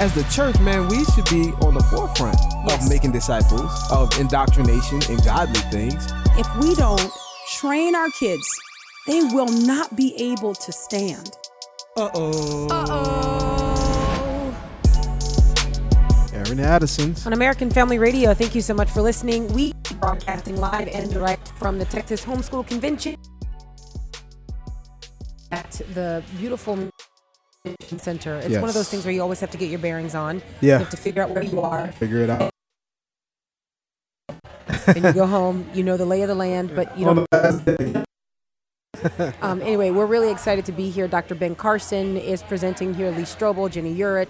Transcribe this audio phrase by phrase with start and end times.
[0.00, 2.82] As the church, man, we should be on the forefront Yes.
[2.82, 6.08] of making disciples, of indoctrination and godly things.
[6.38, 7.12] If we don't
[7.58, 8.42] train our kids,
[9.06, 11.30] they will not be able to stand.
[11.98, 12.68] Uh-oh.
[12.70, 14.56] Uh-oh.
[16.32, 17.26] Airing Addison's.
[17.26, 19.52] On American Family Radio, thank you so much for listening.
[19.52, 23.16] We broadcasting live and direct from the Texas Homeschool Convention
[25.52, 26.78] at the beautiful
[27.98, 28.36] Center.
[28.36, 30.42] It's one of those things where you always have to get your bearings on.
[30.60, 30.74] Yeah.
[30.74, 31.92] You have to figure out where you are.
[31.92, 32.50] Figure it out.
[34.86, 35.68] and you go home.
[35.74, 37.30] You know the lay of the land, but you On don't.
[37.30, 38.04] the last day.
[39.40, 41.08] Um, anyway, we're really excited to be here.
[41.08, 41.34] Dr.
[41.34, 43.10] Ben Carson is presenting here.
[43.10, 44.28] Lee Strobel, Ginny Yurich,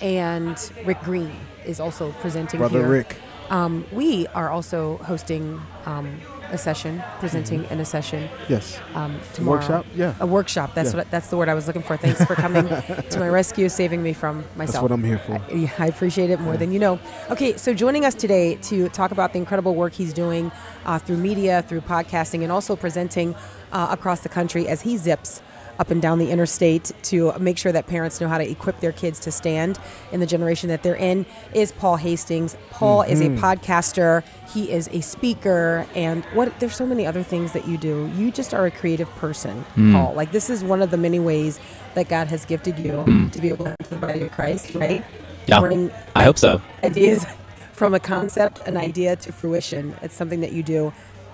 [0.00, 1.32] and Rick Green
[1.66, 2.88] is also presenting Brother here.
[2.88, 3.16] Rick.
[3.50, 6.20] Um, we are also hosting um,
[6.50, 8.78] a session, presenting in a session Yes.
[8.94, 9.58] um, tomorrow.
[9.58, 9.86] workshop?
[9.94, 10.14] Yeah.
[10.20, 10.74] a workshop.
[10.74, 10.98] That's Yeah.
[10.98, 11.96] what that's the word I was looking for.
[11.96, 12.66] Thanks for coming
[13.10, 14.72] to my rescue, saving me from myself.
[14.74, 15.34] That's what I'm here for.
[15.34, 16.98] I, I appreciate it more than you know.
[17.30, 20.50] Okay, so joining us today to talk about the incredible work he's doing
[20.86, 23.34] uh, through media, through podcasting, and also presenting
[23.72, 25.42] uh, across the country as he zips
[25.78, 28.92] up and down the interstate to make sure that parents know how to equip their
[28.92, 29.78] kids to stand
[30.12, 32.56] in the generation that they're in is Paul Hastings.
[32.70, 33.44] Paul is a mm-hmm.
[33.44, 38.10] podcaster, he is a speaker, and what there's so many other things that you do.
[38.16, 39.92] You just are a creative person, mm.
[39.92, 40.14] Paul.
[40.14, 41.60] Like this is one of the many ways
[41.94, 43.32] that God has gifted you mm.
[43.32, 45.04] to be able to the body of Christ, right?
[45.46, 46.60] Yeah, I hope so.
[46.84, 47.24] ideas
[47.72, 49.94] from a concept, an idea to fruition.
[50.02, 50.92] It's something that you do.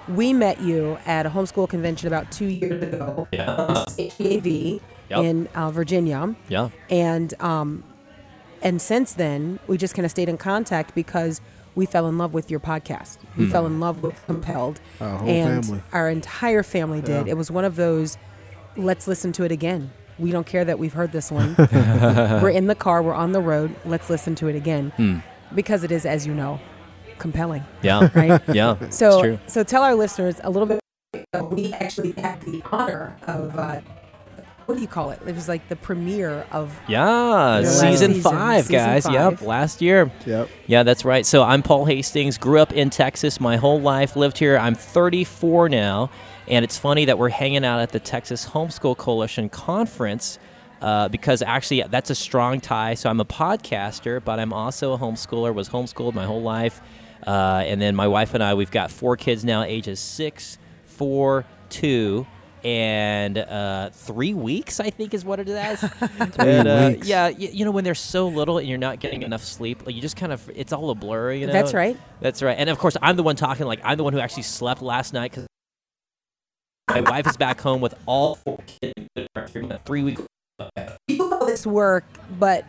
[0.08, 3.26] We met you at a homeschool convention about two years ago.
[3.32, 3.84] Yeah.
[3.98, 4.80] HAV
[5.10, 5.18] Yep.
[5.22, 6.70] in uh, Virginia, Yeah.
[6.88, 7.84] and um,
[8.62, 11.42] and since then we just kind of stayed in contact because
[11.74, 13.18] we fell in love with your podcast.
[13.36, 15.82] We fell in love with Compelled, Our whole and family.
[15.92, 17.26] our entire family did.
[17.26, 17.32] Yeah.
[17.32, 18.16] It was one of those.
[18.78, 19.90] Let's listen to it again.
[20.18, 21.54] We don't care that we've heard this one.
[21.58, 23.02] we're in the car.
[23.02, 23.74] We're on the road.
[23.84, 25.22] Let's listen to it again
[25.54, 26.60] because it is, as you know,
[27.18, 28.08] compelling, Yeah.
[28.14, 28.40] right?
[28.54, 28.88] Yeah.
[28.90, 29.38] So, it's true.
[29.46, 30.80] so tell our listeners a little bit.
[31.50, 33.80] We actually had the honor of uh,
[34.66, 35.20] what do you call it?
[35.26, 39.06] It was like the premiere of Yeah, season season, five, season guys.
[39.08, 40.10] Yep, last year.
[40.26, 40.48] Yep.
[40.66, 41.26] Yeah, that's right.
[41.26, 42.38] So I'm Paul Hastings.
[42.38, 44.16] Grew up in Texas my whole life.
[44.16, 44.56] Lived here.
[44.56, 46.10] I'm 34 now,
[46.48, 50.38] and it's funny that we're hanging out at the Texas Homeschool Coalition conference.
[50.80, 52.94] Uh, because actually, that's a strong tie.
[52.94, 55.54] So I'm a podcaster, but I'm also a homeschooler.
[55.54, 56.80] Was homeschooled my whole life,
[57.26, 61.44] uh, and then my wife and I, we've got four kids now, ages six, four,
[61.70, 62.26] two,
[62.62, 64.80] and uh, three weeks.
[64.80, 65.82] I think is what it is.
[66.38, 67.06] and, uh, weeks.
[67.06, 69.94] yeah, y- you know when they're so little and you're not getting enough sleep, like
[69.94, 71.32] you just kind of it's all a blur.
[71.32, 71.52] You know.
[71.52, 71.96] That's right.
[72.20, 72.56] That's right.
[72.58, 73.66] And of course, I'm the one talking.
[73.66, 75.46] Like I'm the one who actually slept last night because
[76.88, 78.94] my wife is back home with all four kids.
[79.84, 80.22] Three weeks.
[81.08, 82.04] you call this work,
[82.38, 82.64] but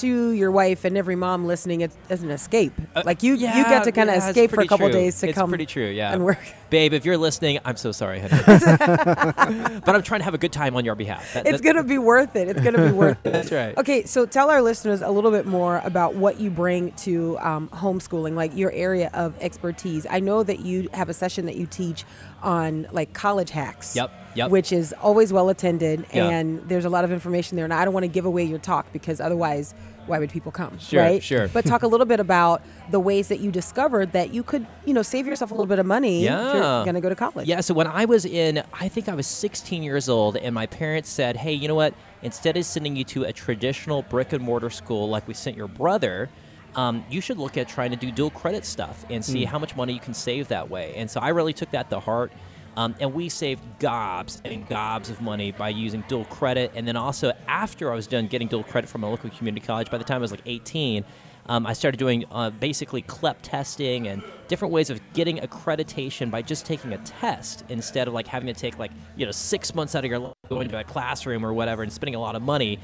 [0.00, 2.72] to your wife and every mom listening, it's, it's an escape.
[3.04, 4.92] like you, you get to kind of Uh, yeah, escape for a couple true.
[4.92, 5.86] days to it's come pretty true.
[5.88, 6.12] Yeah.
[6.12, 6.38] and work.
[6.70, 8.42] Babe, if you're listening, I'm so sorry, honey.
[8.46, 11.32] but I'm trying to have a good time on your behalf.
[11.34, 12.48] That- It's gonna be worth it.
[12.48, 13.32] It's gonna be worth it.
[13.32, 13.76] That's right.
[13.78, 17.68] Okay, so tell our listeners a little bit more about what you bring to um,
[17.68, 20.06] homeschooling, like your area of expertise.
[20.08, 22.04] I know that you have a session that you teach
[22.42, 23.96] on like college hacks.
[23.96, 24.50] Yep, yep.
[24.50, 26.28] Which is always well attended, Yeah.
[26.28, 27.64] and there's a lot of information there.
[27.64, 29.74] And I don't want to give away your talk because otherwise,
[30.08, 30.78] why would people come?
[30.78, 31.22] Sure, right?
[31.22, 31.48] sure.
[31.48, 34.94] But talk a little bit about the ways that you discovered that you could, you
[34.94, 36.52] know, save yourself a little bit of money if Yeah.
[36.54, 37.46] you're gonna go to college.
[37.46, 40.66] Yeah, so when I was in, I think I was 16 years old, and my
[40.66, 41.94] parents said, hey, you know what?
[42.22, 45.68] Instead of sending you to a traditional brick and mortar school like we sent your
[45.68, 46.28] brother,
[46.74, 49.74] um, you should look at trying to do dual credit stuff and see how much
[49.76, 50.94] money you can save that way.
[50.96, 52.32] And so I really took that to heart.
[52.78, 56.70] Um, and we saved gobs and gobs of money by using dual credit.
[56.76, 59.90] And then also, after I was done getting dual credit from a local community college,
[59.90, 61.04] by the time I was like 18,
[61.46, 66.40] um, I started doing uh, basically CLEP testing and different ways of getting accreditation by
[66.40, 69.96] just taking a test instead of like having to take like you know six months
[69.96, 72.42] out of your life going to a classroom or whatever and spending a lot of
[72.42, 72.78] money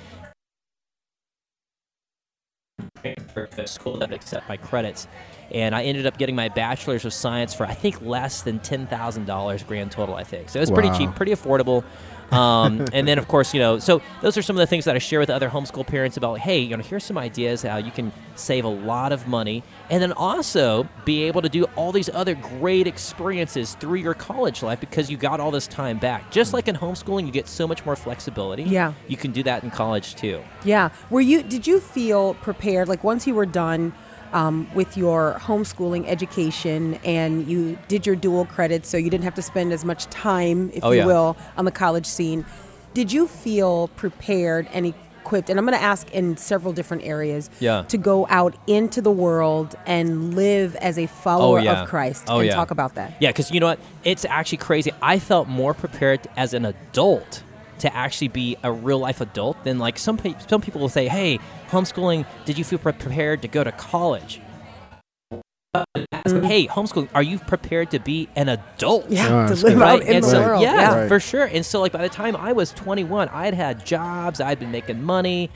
[3.33, 5.07] for a school that accept my credits.
[5.51, 8.87] And I ended up getting my bachelor's of science for I think less than ten
[8.87, 10.15] thousand dollars grand total.
[10.15, 10.59] I think so.
[10.59, 11.85] It was pretty cheap, pretty affordable.
[12.33, 14.97] Um, and then, of course, you know, so those are some of the things that
[14.97, 17.91] I share with other homeschool parents about, hey, you know, here's some ideas how you
[17.91, 22.09] can save a lot of money and then also be able to do all these
[22.09, 26.31] other great experiences through your college life because you got all this time back.
[26.31, 28.65] Just like in homeschooling, you get so much more flexibility.
[28.65, 28.95] Yeah.
[29.09, 30.43] You can do that in college too.
[30.65, 30.91] Yeah.
[31.11, 31.43] Were you?
[31.43, 32.89] Did you feel prepared?
[32.89, 33.93] Like once you were done
[34.35, 39.35] um, with your homeschooling education and you did your dual credits, so you didn't have
[39.37, 41.07] to spend as much time, if Oh, you yeah.
[41.07, 42.45] will, on the college scene.
[42.93, 45.49] Did you feel prepared and equipped?
[45.51, 47.49] And I'm going to ask in several different areas.
[47.59, 47.83] Yeah.
[47.89, 51.83] To go out into the world and live as a follower Oh, yeah.
[51.83, 52.25] of Christ.
[52.29, 53.15] Oh, and talk about that.
[53.21, 53.81] Yeah, because you know what?
[54.05, 54.93] It's actually crazy.
[55.01, 57.43] I felt more prepared as an adult
[57.85, 61.07] to actually be a real life adult than like some pe- some people will say,
[61.09, 61.39] "Hey,
[61.69, 64.41] homeschooling, did you feel pre- prepared to go to college?"
[66.27, 69.11] Hey, homeschooling, are you prepared to be an adult?
[69.11, 69.47] Yeah.
[69.51, 69.83] Oh, to live good.
[69.83, 70.63] out in and the so world.
[70.63, 70.99] yeah, Yeah.
[71.01, 71.09] Right.
[71.09, 71.45] for sure.
[71.45, 74.71] And so, like by the time I was 21, I had had jobs, I'd been
[74.71, 75.51] making money,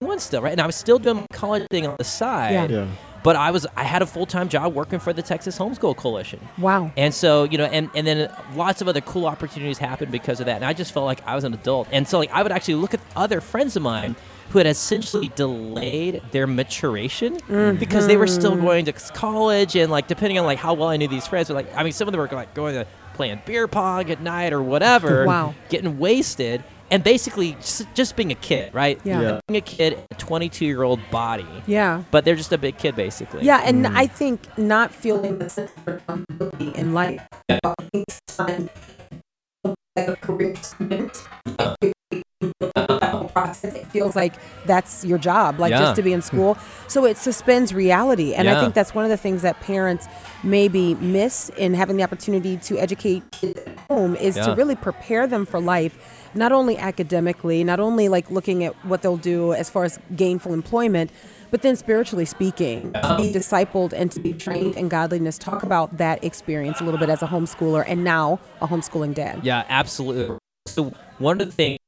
[0.00, 0.52] one still, right?
[0.52, 2.70] And I was still doing my college thing on the side.
[2.70, 2.84] Yeah.
[2.84, 2.86] Yeah.
[3.22, 6.40] But I was I had a full time job working for the Texas Homeschool Coalition.
[6.56, 6.90] Wow.
[6.96, 10.46] And so, you know, and, and then lots of other cool opportunities happened because of
[10.46, 10.56] that.
[10.56, 11.88] And I just felt like I was an adult.
[11.92, 14.16] And so, like, I would actually look at other friends of mine
[14.50, 17.38] who had essentially delayed their maturation
[17.78, 18.64] because they were still Mm-hmm.
[18.66, 19.76] going to college.
[19.76, 22.08] And, like, depending on, like, how well I knew these friends, like, I mean, some
[22.08, 25.26] of them were, like, going to playing beer pong at night or whatever.
[25.26, 25.54] Wow.
[25.68, 26.64] Getting wasted.
[26.90, 29.00] And basically just, just being a kid, right?
[29.04, 29.20] Yeah.
[29.20, 29.40] Yeah.
[29.46, 31.46] Being a kid, a 22 year old body.
[31.66, 32.02] Yeah.
[32.10, 33.44] But they're just a big kid, basically.
[33.44, 33.94] Yeah, and mm.
[33.94, 37.20] I think not feeling the sense of responsibility in life.
[37.48, 38.70] about being assigned
[39.64, 41.26] Like a career assignment.
[41.58, 44.34] That process, It feels like
[44.66, 45.78] that's your job, like Yeah.
[45.80, 46.56] just to be in school.
[46.88, 48.34] So it suspends reality.
[48.34, 50.08] And I think that's one of the things that parents
[50.42, 55.28] maybe miss in having the opportunity to educate kids at home is to really prepare
[55.28, 59.70] them for life, not only academically, not only like looking at what they'll do as
[59.70, 61.10] far as gainful employment,
[61.50, 65.38] but then spiritually speaking, to be discipled and to be trained in godliness.
[65.38, 69.40] Talk about that experience a little bit as a homeschooler and now a homeschooling dad.
[69.42, 70.38] Yeah, absolutely.
[70.66, 71.78] So one of the things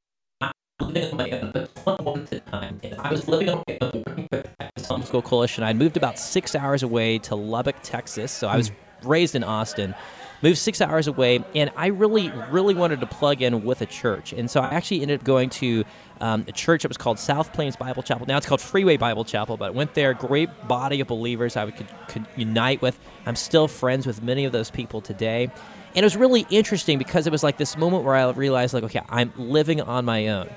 [0.41, 3.49] I was living on my own, but 21 at the time, and I was living
[3.49, 5.63] on my own working for Texas Homeschool Coalition.
[5.63, 8.31] I'd moved about six hours away to Lubbock, Texas.
[8.31, 9.07] So I was hmm.
[9.07, 9.95] raised in Austin.
[10.43, 14.33] Moved six hours away, and I really, really wanted to plug in with a church.
[14.33, 15.85] And so I actually ended up going to
[16.19, 18.25] um, a church that was called South Plains Bible Chapel.
[18.27, 20.13] Now it's called Freeway Bible Chapel, but I went there.
[20.13, 22.99] Great body of believers I could, could unite with.
[23.25, 25.49] I'm still friends with many of those people today.
[25.95, 28.83] And it was really interesting because it was like this moment where I realized, like,
[28.83, 30.49] okay, I'm living on my own.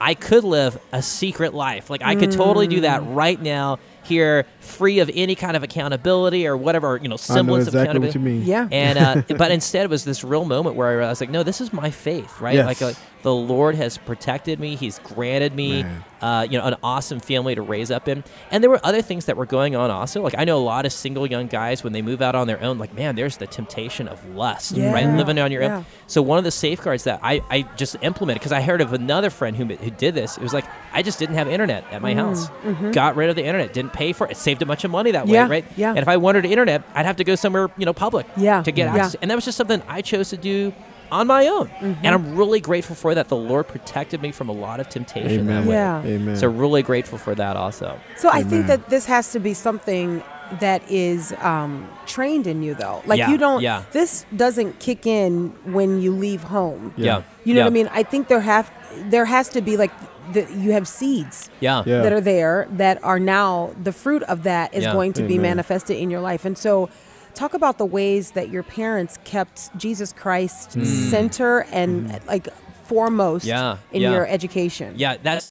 [0.00, 1.90] I could live a secret life.
[1.90, 6.46] Like, I could totally do that right now here, free of any kind of accountability
[6.46, 8.18] or whatever, you know, I know semblance of accountability.
[8.18, 8.42] what you mean.
[8.44, 8.68] Yeah.
[8.70, 11.60] And uh, but instead, it was this real moment where I realized, like, no, this
[11.60, 12.54] is my faith, right?
[12.54, 12.66] Yes.
[12.66, 14.76] Like, like the Lord has protected me.
[14.76, 15.84] He's granted me,
[16.20, 18.22] uh, you know, an awesome family to raise up in.
[18.50, 20.20] And there were other things that were going on also.
[20.22, 22.62] Like, I know a lot of single young guys when they move out on their
[22.62, 25.08] own, like, man, there's the temptation of lust, right?
[25.08, 25.76] Living on your Yeah.
[25.78, 25.86] own.
[26.06, 29.30] So one of the safeguards that I, I just implemented because I heard of another
[29.30, 30.36] friend who, who did this.
[30.36, 32.48] It was like I just didn't have internet at my Mm, house.
[32.62, 32.90] mm-hmm.
[32.92, 33.72] Got rid of the internet.
[33.72, 34.36] Didn't pay for it.
[34.36, 35.64] Saved a bunch of money that Yeah, way, right?
[35.76, 35.88] yeah.
[35.90, 38.26] And if I wanted internet, I'd have to go somewhere you know public.
[38.36, 39.02] Yeah, To get yeah.
[39.04, 39.16] access.
[39.22, 40.72] And that was just something I chose to do
[41.10, 41.68] on my own.
[41.68, 42.04] Mm-hmm.
[42.04, 43.28] And I'm really grateful for that.
[43.28, 45.66] The Lord protected me from a lot of temptation that Amen.
[45.66, 45.74] way.
[45.74, 46.02] Yeah.
[46.04, 46.36] Amen.
[46.36, 47.98] So really grateful for that also.
[48.16, 50.22] So I think that this has to be something
[50.60, 53.02] that is um, trained in you, though.
[53.06, 53.62] Like Yeah, you don't.
[53.62, 53.84] yeah.
[53.92, 56.92] This doesn't kick in when you leave home.
[56.96, 57.22] Yeah.
[57.44, 57.64] You know yeah.
[57.64, 57.88] what I mean?
[57.92, 58.70] I think there have
[59.10, 59.90] there has to be like
[60.32, 61.82] the, you have seeds Yeah.
[61.86, 62.02] Yeah.
[62.02, 64.92] that are there that are now the fruit of that is Yeah.
[64.92, 66.44] going to be manifested in your life.
[66.44, 66.88] And so
[67.34, 72.48] talk about the ways that your parents kept Jesus Christ center and like
[72.84, 73.48] foremost Mm.
[73.48, 74.12] Yeah, in yeah.
[74.12, 74.94] your education.
[74.96, 75.50] Yeah, that's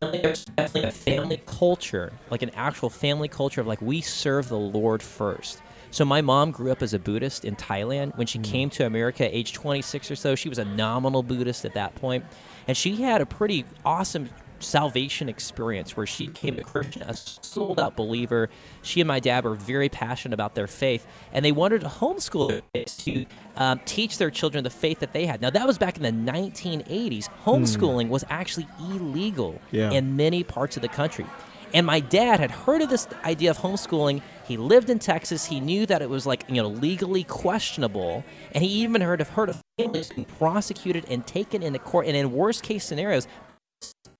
[0.00, 4.58] there's definitely a family culture, like an actual family culture of like we serve the
[4.58, 5.60] Lord first.
[5.90, 8.16] So my mom grew up as a Buddhist in Thailand.
[8.18, 11.74] When she came to America, age 26 or so, she was a nominal Buddhist at
[11.74, 12.24] that point,
[12.68, 14.28] and she had a pretty awesome
[14.64, 18.48] salvation experience where she became a Christian, a sold out believer.
[18.82, 22.48] She and my dad were very passionate about their faith, and they wanted to homeschool
[22.48, 25.40] their kids to um, teach their children the faith that they had.
[25.40, 27.28] Now, that was back in the 1980s.
[27.44, 29.90] Homeschooling was actually illegal Yeah.
[29.90, 31.26] in many parts of the country.
[31.72, 34.22] And my dad had heard of this idea of homeschooling.
[34.46, 35.46] He lived in Texas.
[35.46, 39.30] He knew that it was like you know legally questionable, and he even heard of
[39.30, 43.26] heard of families being prosecuted and taken into court, and in worst case scenarios,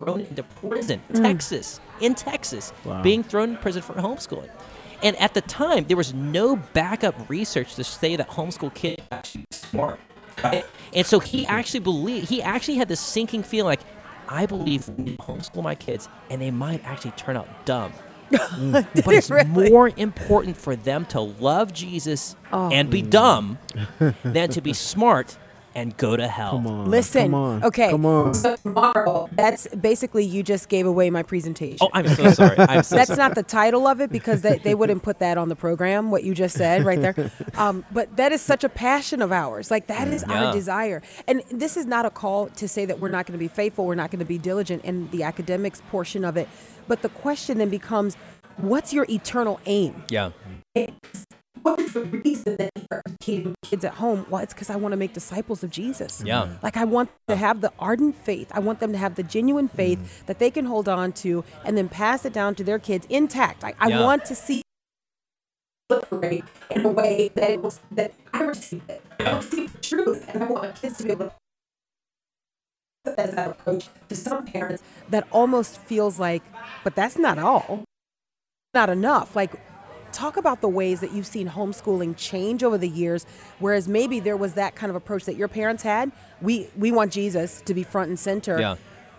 [0.04, 1.00] thrown into prison.
[1.12, 1.22] Mm.
[1.22, 3.02] Texas, in Texas, Wow.
[3.02, 4.50] being thrown in prison for homeschooling.
[5.02, 9.18] And at the time, there was no backup research to say that homeschool kids are
[9.18, 10.00] actually smart.
[10.92, 13.80] And so he actually believed, he actually had this sinking feeling like,
[14.28, 17.92] I believe we homeschool my kids and they might actually turn out dumb.
[18.34, 19.04] Mm.
[19.04, 19.70] but it's really?
[19.70, 22.70] more important for them to love Jesus Oh.
[22.70, 23.58] and be dumb
[24.24, 25.36] than to be smart
[25.74, 26.52] and go to hell.
[26.52, 26.90] Come on.
[26.90, 27.64] Listen, Come on.
[27.64, 27.90] okay.
[27.90, 28.34] Come on.
[28.34, 31.78] So tomorrow, that's basically you just gave away my presentation.
[31.80, 32.56] Oh, I'm so sorry.
[32.58, 33.18] I'm so That's sorry.
[33.18, 36.22] not the title of it because they, they wouldn't put that on the program, what
[36.24, 37.14] you just said right there.
[37.56, 39.70] Um, but that is such a passion of ours.
[39.70, 40.46] Like, that is Yeah.
[40.46, 41.02] our desire.
[41.28, 43.86] And this is not a call to say that we're not going to be faithful,
[43.86, 46.48] we're not going to be diligent in the academics portion of it.
[46.88, 48.16] But the question then becomes
[48.56, 50.02] what's your eternal aim?
[50.10, 50.30] Yeah.
[51.64, 54.26] What is the reason that you're educating kids at home?
[54.28, 56.22] Well, it's because I want to make disciples of Jesus.
[56.24, 56.48] Yeah.
[56.62, 58.50] Like I want them to have the ardent faith.
[58.52, 60.26] I want them to have the genuine faith Mm.
[60.26, 63.64] that they can hold on to and then pass it down to their kids intact.
[63.64, 64.02] I, I Yeah.
[64.04, 64.60] want to see
[65.90, 69.02] proliferate in a way that it was that I received it.
[69.20, 71.34] I received the truth, and I want my kids to be able to
[73.18, 76.42] as that approach to some parents that almost feels like,
[76.84, 77.84] but that's not all,
[78.74, 79.34] not enough.
[79.36, 79.52] Like
[80.14, 83.26] talk about the ways that you've seen homeschooling change over the years
[83.58, 87.12] whereas maybe there was that kind of approach that your parents had we we want
[87.12, 88.76] jesus to be front and center Yeah.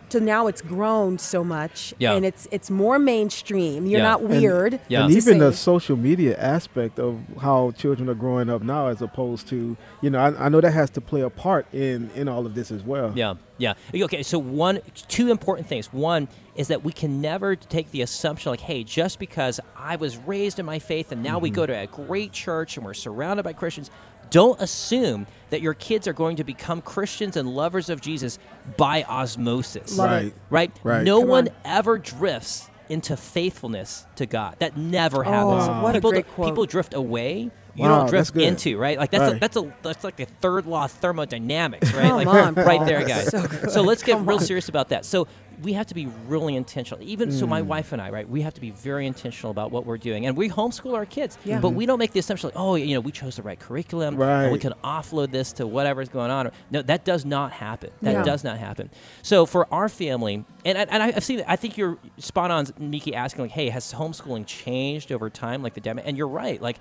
[0.09, 2.13] To now it's grown so much Yeah.
[2.13, 4.03] and it's it's more mainstream you're Yeah.
[4.11, 5.03] not And- weird Yeah.
[5.03, 9.01] And to even the social media aspect of how children are growing up now, as
[9.01, 12.27] opposed to, you know, I, I know that has to play a part in in
[12.27, 13.11] all of this as well.
[13.15, 13.73] Yeah, yeah.
[13.93, 15.91] Okay, so one, two important things.
[15.93, 20.17] One is that we can never take the assumption like, hey, just because I was
[20.17, 21.55] raised in my faith and now we Mm-hmm.
[21.55, 23.89] go to a great church and we're surrounded by Christians,
[24.29, 28.39] don't assume that your kids are going to become Christians and lovers of Jesus
[28.77, 29.97] by osmosis.
[29.97, 30.33] Right.
[30.49, 30.71] Right?
[30.83, 31.03] Right.
[31.03, 31.55] No Come one on.
[31.65, 34.57] ever drifts into faithfulness to God.
[34.59, 35.67] That never oh, happens.
[35.67, 36.49] Oh, what a people, great quote.
[36.49, 37.51] people drift away.
[37.73, 38.97] You Wow, don't drift into right.
[38.97, 42.07] Like that's a, that's a that's like the third law of thermodynamics, right?
[42.07, 42.85] Come like on, right Paul.
[42.85, 43.29] there, guys.
[43.31, 44.43] So So, let's get Come real on.
[44.45, 45.03] serious about that.
[45.03, 45.27] So
[45.61, 47.01] we have to be really intentional.
[47.03, 47.49] Even so, Mm.
[47.49, 50.25] my wife and I, right, we have to be very intentional about what we're doing,
[50.25, 51.37] and we homeschool our kids.
[51.45, 51.59] Yeah.
[51.59, 54.21] But we don't make the assumption, like, oh, you know, we chose the right curriculum,
[54.21, 56.51] and we can offload this to whatever's going on.
[56.71, 57.91] No, that does not happen.
[58.01, 58.23] That Yeah.
[58.23, 58.89] does not happen.
[59.21, 63.13] So for our family, and, and I- I've seen, I think you're spot on, Meeke,
[63.13, 66.01] asking like, hey, has homeschooling changed over time, like the demo?
[66.05, 66.61] And you're right.
[66.61, 66.77] Like,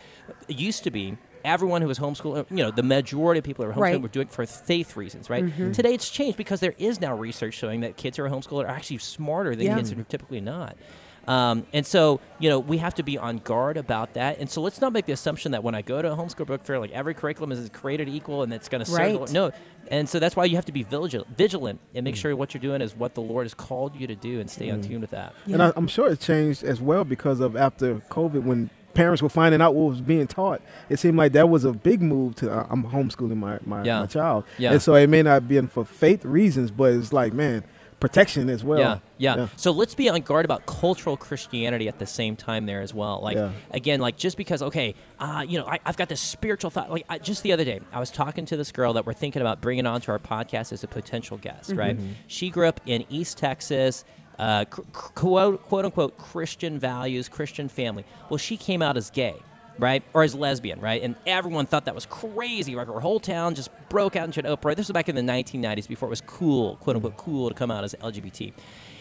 [0.49, 1.16] it used to be.
[1.45, 4.03] Everyone who was homeschooling, uh, you know, the majority of people who were homeschooling Right.
[4.03, 5.45] were doing it for faith reasons, right?
[5.45, 5.73] Mm-hmm.
[5.73, 8.69] Today it's changed because there is now research showing that kids who are homeschooled are
[8.69, 9.77] actually smarter than Yeah.
[9.77, 10.77] kids who are typically not.
[11.27, 14.39] Um, and so, you know, we have to be on guard about that.
[14.39, 16.65] And so let's not make the assumption that when I go to a homeschool book
[16.65, 19.15] fair, like every curriculum is created equal and it's going to serve the Right.
[19.15, 19.33] Lord.
[19.33, 19.53] No.
[19.91, 22.19] And so that's why you have to be vigilant, vigilant and make mm.
[22.19, 24.71] sure what you're doing is what the Lord has called you to do and stay
[24.71, 24.87] on mm.
[24.87, 25.35] tune with that.
[25.47, 29.29] And I, I'm sure it changed as well because of after COVID when parents were
[29.29, 30.63] finding out what was being taught.
[30.89, 34.01] It seemed like that was a big move to uh, I'm homeschooling my, my, Yeah.
[34.01, 34.45] my child.
[34.59, 34.73] Yeah.
[34.73, 37.65] And so it may not be for faith reasons, but it's like, man,
[38.01, 38.79] protection as well.
[38.79, 39.49] Yeah, yeah, Yeah.
[39.57, 43.21] So let's be on guard about cultural Christianity at the same time there as well.
[43.23, 43.53] Like Yeah.
[43.71, 46.91] again, like just because okay, uh, you know, I, I've got this spiritual thought.
[46.91, 49.41] Like I, just the other day, I was talking to this girl that we're thinking
[49.41, 51.73] about bringing onto our podcast as a potential guest.
[51.73, 51.97] Right?
[52.27, 54.05] She grew up in East Texas.
[54.38, 58.05] Uh, quote, quote unquote Christian values, Christian family.
[58.29, 59.37] Well, she came out as gay,
[59.79, 60.03] right?
[60.12, 61.03] Or as lesbian, right?
[61.03, 62.75] And everyone thought that was crazy.
[62.75, 62.87] Right?
[62.87, 64.75] Her whole town just broke out into an uproar.
[64.75, 67.71] This was back in the 1990s before it was cool, quote unquote, cool to come
[67.71, 68.53] out as LGBT.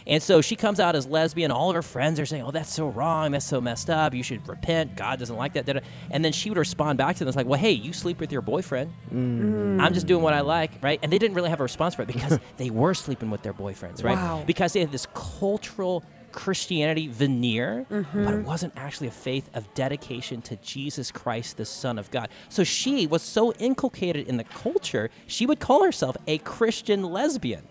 [0.08, 1.52] And so she comes out as lesbian.
[1.52, 3.32] All of her friends are saying, "Oh, that's so wrong.
[3.32, 4.14] That's so messed up.
[4.14, 4.96] You should repent.
[4.96, 7.60] God doesn't like that." And then she would respond back to them, "It's like, well,
[7.60, 8.94] hey, you sleep with your boyfriend.
[9.14, 9.82] Mm.
[9.82, 12.02] I'm just doing what I like, right?" And they didn't really have a response for
[12.02, 14.18] it because they were sleeping with their boyfriends, right?
[14.18, 14.44] Wow.
[14.46, 18.44] Because they had this cultural Christianity veneer, but it mm-hmm.
[18.44, 22.28] wasn't actually a faith of dedication to Jesus Christ, the Son of God.
[22.50, 27.68] So she was so inculcated in the culture, she would call herself a Christian lesbian.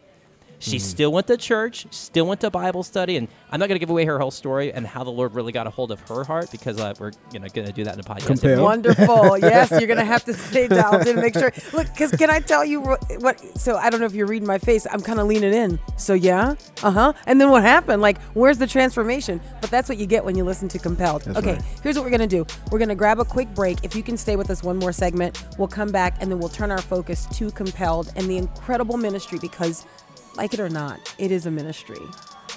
[0.63, 3.81] She still went to church, still went to Bible study, and I'm not going to
[3.81, 6.25] give away her whole story and how the Lord really got a hold of her
[6.25, 8.27] heart because uh, we're you know going to do that in a podcast.
[8.27, 8.63] Compel.
[8.63, 9.39] Wonderful.
[9.39, 11.17] yes, you're gonna have to stay dialed in.
[11.17, 11.53] Make sure.
[11.73, 13.59] Look, because can I tell you what, what?
[13.59, 14.87] So I don't know if you're reading my face.
[14.91, 15.79] I'm kind of leaning in.
[15.97, 17.13] So yeah, uh huh.
[17.27, 18.03] And then what happened?
[18.03, 19.41] Like, where's the transformation?
[19.61, 21.23] But that's what you get when you listen to Compelled.
[21.23, 21.65] That's okay, right.
[21.83, 22.47] here's what we're gonna do.
[22.71, 23.79] We're gonna grab a quick break.
[23.83, 26.49] If you can stay with us one more segment, we'll come back and then we'll
[26.49, 29.87] turn our focus to Compelled and the incredible ministry because,
[30.35, 32.01] like it or not, it is a ministry.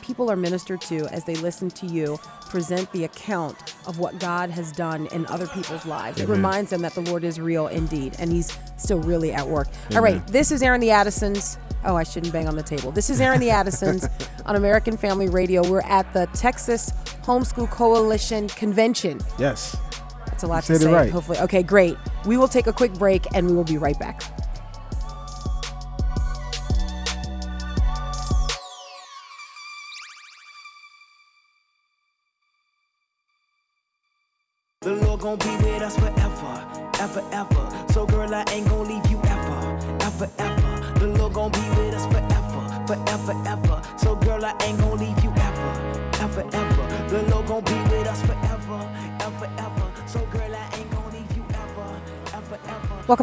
[0.01, 2.17] People are ministered to as they listen to you
[2.50, 6.20] present the account of what God has done in other people's lives.
[6.22, 9.67] It reminds them that the Lord is real indeed, and He's still really at work.
[9.94, 11.58] All right, this is Airing the Addisons.
[11.84, 12.91] Oh, I shouldn't bang on the table.
[12.91, 14.08] This is Airing the Addisons
[14.46, 15.67] on American Family Radio.
[15.67, 16.91] We're at the Texas
[17.24, 19.20] Homeschool Coalition Convention.
[19.39, 19.75] Yes.
[20.27, 20.91] That's a lot You to say.
[20.91, 21.12] right.
[21.12, 21.98] Hopefully, okay, great.
[22.25, 24.22] We will take a quick break, and we will be right back.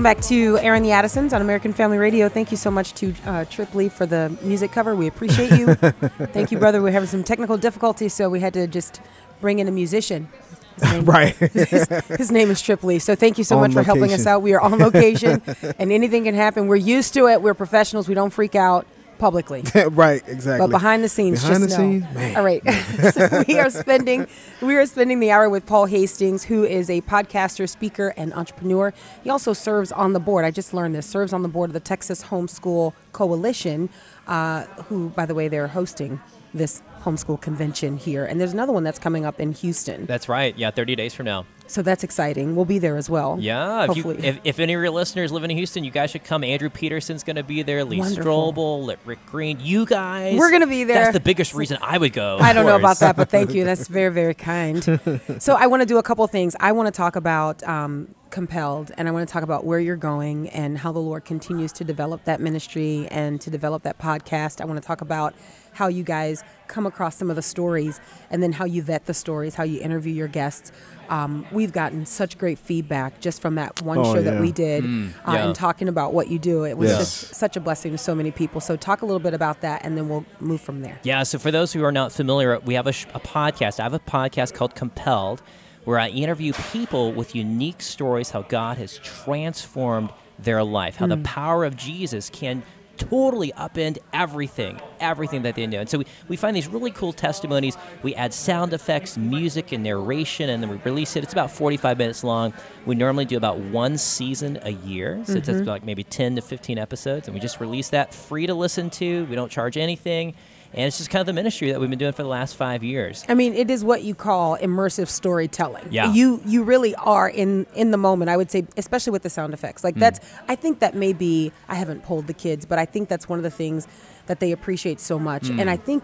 [0.02, 2.28] Welcome back to Airing the Addisons on American Family Radio.
[2.28, 4.96] Thank you so much to uh, Trip Lee for the music cover.
[4.96, 5.74] We appreciate you.
[5.76, 6.82] Thank you, brother.
[6.82, 9.00] We're having some technical difficulties, so we had to just
[9.40, 10.28] bring in a musician.
[10.74, 11.36] His name, right.
[11.52, 11.86] his,
[12.18, 12.98] his name is Trip Lee.
[12.98, 14.42] So thank you so On much for helping us out.
[14.42, 15.40] We are on location,
[15.78, 16.66] and anything can happen.
[16.66, 17.40] We're used to it.
[17.40, 18.08] We're professionals.
[18.08, 18.88] We don't freak out
[19.22, 19.62] publicly.
[19.90, 20.66] right, exactly.
[20.66, 21.90] But behind the scenes, Behind just the know.
[22.00, 22.36] scenes, man.
[22.36, 22.62] All right,
[23.12, 24.26] so we are spending
[24.60, 28.92] we are spending the hour with Paul Hastings, who is a podcaster, speaker, and entrepreneur.
[29.22, 30.44] He also serves on the board.
[30.44, 31.06] I just learned this.
[31.06, 33.88] Serves on the board of the Texas Homeschool Coalition,
[34.26, 36.20] uh, who, by the way, they're hosting
[36.54, 40.06] this homeschool convention here, and there's another one that's coming up in Houston.
[40.06, 40.56] That's right.
[40.56, 41.46] Yeah, 30 days from now.
[41.66, 42.54] So that's exciting.
[42.54, 43.38] We'll be there as well.
[43.40, 46.22] Yeah, if, you, if, if any of your listeners live in Houston, you guys should
[46.22, 46.44] come.
[46.44, 47.82] Andrew Peterson's going to be there.
[47.84, 48.52] Lee Wonderful.
[48.52, 49.58] Strobel, Rick Green.
[49.58, 50.38] You guys.
[50.38, 51.04] We're gonna be there.
[51.04, 52.38] That's the biggest reason I would go.
[52.40, 53.64] I don't know about that, but thank you.
[53.64, 54.82] That's very, very kind.
[55.38, 56.54] so I want to do a couple things.
[56.60, 59.96] I want to talk about um, compelled, and I want to talk about where you're
[59.96, 64.60] going and how the Lord continues to develop that ministry and to develop that podcast.
[64.60, 65.34] I want to talk about
[65.72, 68.00] how you guys come across some of the stories,
[68.30, 70.72] and then how you vet the stories, how you interview your guests.
[71.10, 74.84] Um, we've gotten such great feedback just from that one Oh, show that we did,
[74.84, 74.88] uh,
[75.28, 75.46] yeah.
[75.46, 76.64] and talking about what you do.
[76.64, 76.98] It was Yes.
[76.98, 78.60] just such a blessing to so many people.
[78.62, 80.98] So talk a little bit about that, and then we'll move from there.
[81.02, 83.78] Yeah, so for those who are not familiar, we have a, sh- a podcast.
[83.78, 85.42] I have a podcast called Compelled,
[85.84, 91.16] where I interview people with unique stories how God has transformed their life, how the
[91.18, 92.62] power of Jesus can
[92.96, 95.80] totally upend everything, everything that they know.
[95.80, 97.76] And so we, we find these really cool testimonies.
[98.02, 101.24] We add sound effects, music, and narration, and then we release it.
[101.24, 102.52] It's about 45 minutes long.
[102.86, 105.58] We normally do about one season a year, so it's mm-hmm.
[105.58, 108.90] it's like maybe 10 to 15 episodes, and we just release that free to listen
[108.90, 109.24] to.
[109.26, 110.34] We don't charge anything.
[110.74, 112.82] And it's just kind of the ministry that we've been doing for the last five
[112.82, 113.24] years.
[113.28, 115.88] I mean, it is what you call immersive storytelling.
[115.90, 116.12] Yeah.
[116.12, 118.30] You you really are in in the moment.
[118.30, 119.84] I would say, especially with the sound effects.
[119.84, 120.20] Like that's.
[120.48, 121.52] I think that may be.
[121.68, 123.86] I haven't polled the kids, but I think that's one of the things
[124.26, 125.48] that they appreciate so much.
[125.48, 125.60] Hmm.
[125.60, 126.02] And I think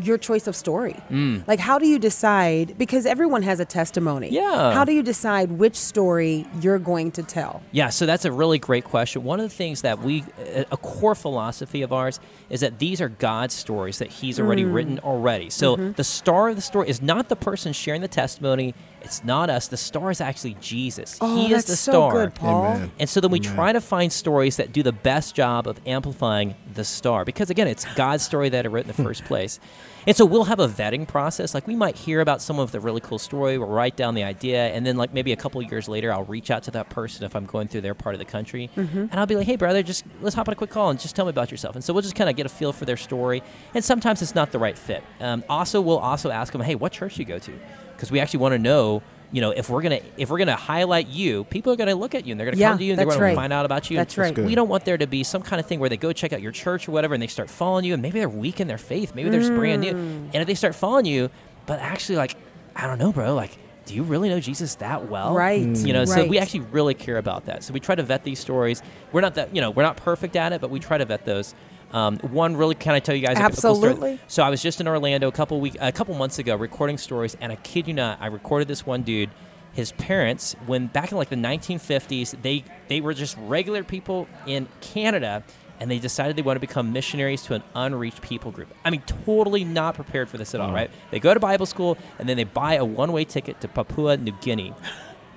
[0.00, 0.96] your choice of story.
[1.10, 1.46] Mm.
[1.46, 2.76] Like, how do you decide?
[2.76, 4.28] Because everyone has a testimony.
[4.30, 4.72] Yeah.
[4.72, 7.62] How do you decide which story you're going to tell?
[7.72, 9.24] Yeah, so that's a really great question.
[9.24, 13.00] One of the things that we, a a core philosophy of ours, is that these
[13.00, 14.74] are God's stories that He's already mm.
[14.74, 15.50] written already.
[15.50, 15.92] So mm-hmm.
[15.92, 18.74] the star of the story is not the person sharing the testimony.
[19.04, 19.68] It's not us.
[19.68, 21.18] The star is actually Jesus.
[21.20, 22.12] Oh, he that's is the so star.
[22.12, 22.64] good, Paul.
[22.64, 22.92] Amen.
[22.98, 26.54] And so then we try to find stories that do the best job of amplifying
[26.72, 27.24] the star.
[27.24, 29.60] Because again, it's God's story that I wrote in the first place.
[30.06, 31.54] And so we'll have a vetting process.
[31.54, 34.22] Like we might hear about someone with a really cool story, we'll write down the
[34.24, 36.90] idea, and then like maybe a couple of years later, I'll reach out to that
[36.90, 38.68] person if I'm going through their part of the country.
[38.76, 41.16] And I'll be like, hey, brother, just let's hop on a quick call and just
[41.16, 41.74] tell me about yourself.
[41.74, 43.42] And so we'll just kind of get a feel for their story.
[43.72, 45.02] And sometimes it's not the right fit.
[45.20, 47.52] Um, also, we'll also ask them, hey, what church do you go to?
[47.96, 49.02] Because we actually want to know.
[49.32, 52.24] You know, if we're gonna if we're gonna highlight you, people are gonna look at
[52.24, 53.34] you and they're gonna Yeah, come to you and they're gonna right.
[53.34, 53.96] find out about you.
[53.96, 54.32] That's right.
[54.32, 54.46] good.
[54.46, 56.40] We don't want there to be some kind of thing where they go check out
[56.40, 58.78] your church or whatever and they start following you and maybe they're weak in their
[58.78, 59.12] faith.
[59.12, 59.92] Maybe they're just brand new.
[59.92, 60.30] Mm.
[60.32, 61.30] And if they start following you,
[61.66, 62.36] but actually like,
[62.76, 65.34] I don't know, bro, like do you really know Jesus that well?
[65.34, 67.62] Right, You know, so we actually really care about that.
[67.64, 68.82] So we try to vet these stories.
[69.12, 71.24] We're not that, you know, we're not perfect at it, but we try to vet
[71.24, 71.54] those.
[71.94, 73.38] Um, one really, can I tell you guys?
[73.38, 73.90] a cool story?
[73.92, 74.20] Absolutely.
[74.26, 77.36] So I was just in Orlando a couple week, a couple months ago, recording stories,
[77.40, 79.30] and I kid you not, I recorded this one dude.
[79.72, 84.66] His parents, when back in like the 1950s, they they were just regular people in
[84.80, 85.44] Canada,
[85.80, 88.68] and they decided they want to become missionaries to an unreached people group.
[88.84, 90.90] I mean, totally not prepared for this at all, right?
[91.12, 94.32] They go to Bible school, and then they buy a one-way ticket to Papua New
[94.40, 94.74] Guinea.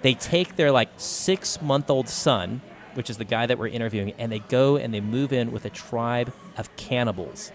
[0.04, 2.62] They take their like six-month-old son,
[2.98, 5.64] which is the guy that we're interviewing, and they go and they move in with
[5.66, 7.52] a tribe of cannibals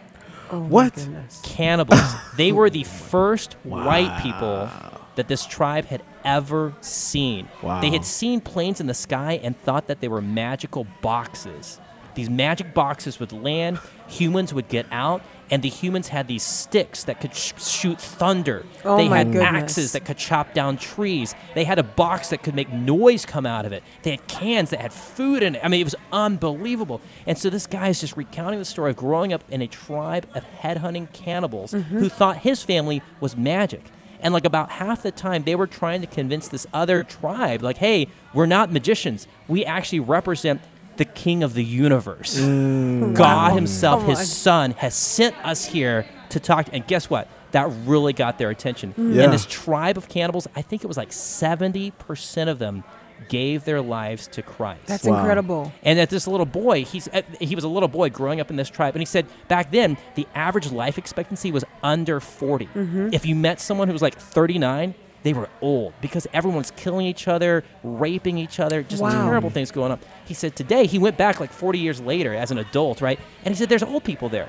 [0.51, 1.09] Oh, What?
[1.43, 2.01] cannibals.
[2.37, 4.69] they were the first white people
[5.17, 7.49] that this tribe had ever seen.
[7.63, 7.81] Wow.
[7.81, 11.81] They had seen planes in the sky and thought that they were magical boxes.
[12.15, 17.05] These magic boxes would land, humans would get out, and the humans had these sticks
[17.05, 18.65] that could sh- shoot thunder.
[18.85, 19.45] Oh they had goodness.
[19.45, 21.35] axes that could chop down trees.
[21.55, 23.85] They had a box that could make noise come out of it.
[24.03, 25.61] They had cans that had food in it.
[25.63, 27.01] I mean, it was unbelievable.
[27.27, 30.27] And so this guy is just recounting the story of growing up in a tribe
[30.35, 31.99] of headhunting cannibals Mm-hmm.
[31.99, 33.83] who thought his family was magic.
[34.21, 37.79] And like about half the time, they were trying to convince this other tribe, like,
[37.79, 39.27] hey, we're not magicians.
[39.49, 40.61] We actually represent
[40.97, 42.39] the king of the universe.
[42.39, 46.69] God himself, Come his son, has sent us here to talk.
[46.73, 47.29] And guess what?
[47.53, 48.95] that really got their attention.
[48.97, 49.25] Yeah.
[49.25, 52.83] And this tribe of cannibals, I think it was like 70% of them
[53.29, 54.87] gave their lives to Christ.
[54.87, 55.19] That's Wow.
[55.19, 55.73] incredible.
[55.83, 58.57] And that this little boy, he's uh, he was a little boy growing up in
[58.57, 62.67] this tribe, and he said back then the average life expectancy was under 40.
[62.67, 63.09] Mm-hmm.
[63.13, 67.29] If you met someone who was like 39, they were old because everyone's killing each
[67.29, 69.11] other, raping each other, just Wow.
[69.11, 69.99] terrible things going on.
[70.25, 73.19] He said today he went back like 40 years later as an adult, right?
[73.45, 74.49] And he said there's old people there.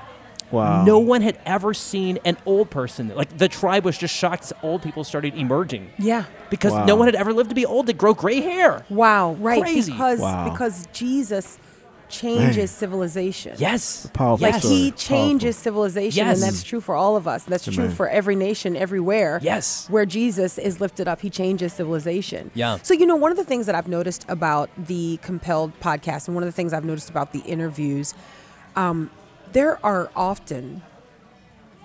[0.50, 0.84] Wow.
[0.84, 3.08] No one had ever seen an old person.
[3.14, 6.24] Like the tribe was just shocked as old people started emerging Yeah.
[6.50, 6.84] because Wow.
[6.84, 8.84] no one had ever lived to be old to grow gray hair.
[8.90, 9.32] Wow.
[9.40, 9.60] Right.
[9.62, 9.90] Crazy.
[9.92, 10.50] Because Wow.
[10.50, 11.58] because Jesus
[12.08, 12.66] changes Man.
[12.68, 13.54] civilization.
[13.58, 14.08] Yes.
[14.12, 14.74] Powerful Like story.
[14.74, 14.98] he Powerful.
[15.16, 16.36] changes civilization, Yes.
[16.36, 17.44] and that's true for all of us.
[17.44, 17.94] That's true Amen.
[17.96, 19.40] for every nation, everywhere.
[19.42, 19.86] Yes.
[19.90, 22.50] Where Jesus is lifted up, he changes civilization.
[22.54, 22.78] Yeah.
[22.82, 26.34] So, you know, one of the things that I've noticed about the Compelled podcast, and
[26.34, 28.14] one of the things I've noticed about the interviews,
[28.76, 29.10] um,
[29.52, 30.82] there are often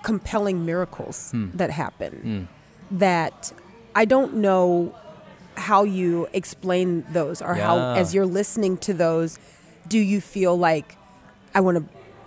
[0.02, 1.48] compelling miracles Hmm.
[1.54, 2.48] that happen
[2.90, 3.52] that
[3.94, 4.94] I don't know
[5.56, 9.38] how you explain those or how, as you're listening to those,
[9.88, 10.96] do you feel like
[11.54, 11.84] I want to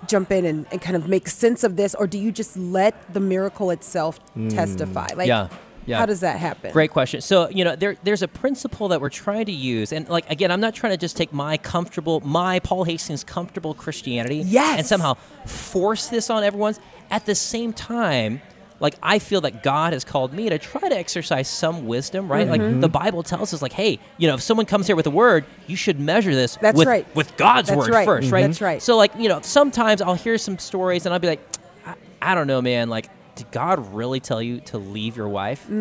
[0.07, 3.13] jump in and, and kind of make sense of this, or do you just let
[3.13, 4.49] the miracle itself hmm.
[4.49, 5.07] testify?
[5.15, 5.47] Like, Yeah,
[5.85, 5.97] yeah.
[5.97, 6.71] how does that happen?
[6.71, 7.21] Great question.
[7.21, 9.93] So, you know, there, there's a principle that we're trying to use.
[9.93, 13.73] And, like, again, I'm not trying to just take my comfortable, my Paul Hastings comfortable
[13.73, 14.79] Christianity Yes.
[14.79, 16.79] and somehow force this on everyone's.
[17.09, 18.41] At the same time,
[18.83, 22.45] like, I feel that God has called me to try to exercise some wisdom, right?
[22.45, 22.71] Mm-hmm.
[22.73, 25.09] Like, the Bible tells us, like, hey, you know, if someone comes here with a
[25.09, 27.15] word, you should measure this That's with, right.
[27.15, 28.05] with God's That's word right.
[28.05, 28.41] 1st right?
[28.41, 28.81] That's right.
[28.81, 31.39] So, like, you know, sometimes I'll hear some stories and I'll be like,
[31.85, 32.89] I, I don't know, man.
[32.89, 35.65] Like, did God really tell you to leave your wife?
[35.67, 35.71] I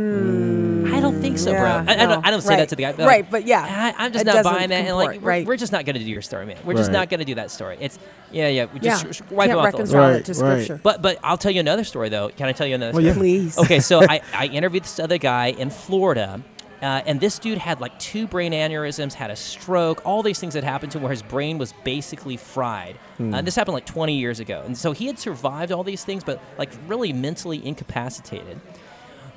[1.01, 1.93] don't think so, Mm, Yeah, bro.
[1.93, 2.57] I, I don't, I don't say right.
[2.57, 2.91] that to the guy.
[2.93, 4.87] Right, like, but yeah, I, I'm just not buying that.
[4.87, 5.47] And like, comport, we're, right.
[5.47, 6.57] we're just not going to do your story, man.
[6.65, 7.77] We're just not going to do that story.
[7.81, 7.99] It's
[8.31, 8.67] yeah, yeah.
[8.73, 9.93] We yeah, just sh- wipe can't it off the list.
[9.93, 10.63] reconcile Right, it to right.
[10.65, 10.81] scripture.
[10.83, 12.31] But but I'll tell you another story though.
[12.31, 13.07] Can I tell you another Well, story?
[13.15, 13.43] yeah.
[13.43, 13.59] Please.
[13.59, 16.41] Okay, so I, I interviewed this other guy in Florida,
[16.83, 20.55] uh, and this dude had like two brain aneurysms, had a stroke, all these things
[20.55, 22.97] that happened to him where his brain was basically fried.
[23.33, 24.63] Uh, and this happened like 20 years ago.
[24.67, 28.61] And so he had survived all these things, but like really mentally incapacitated.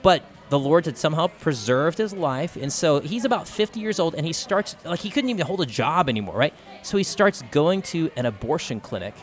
[0.01, 2.55] But the Lord had somehow preserved his life.
[2.55, 5.61] And so he's about 50 years old and he starts, like, he couldn't even hold
[5.61, 6.53] a job anymore, right?
[6.81, 9.13] So he starts going to an abortion clinic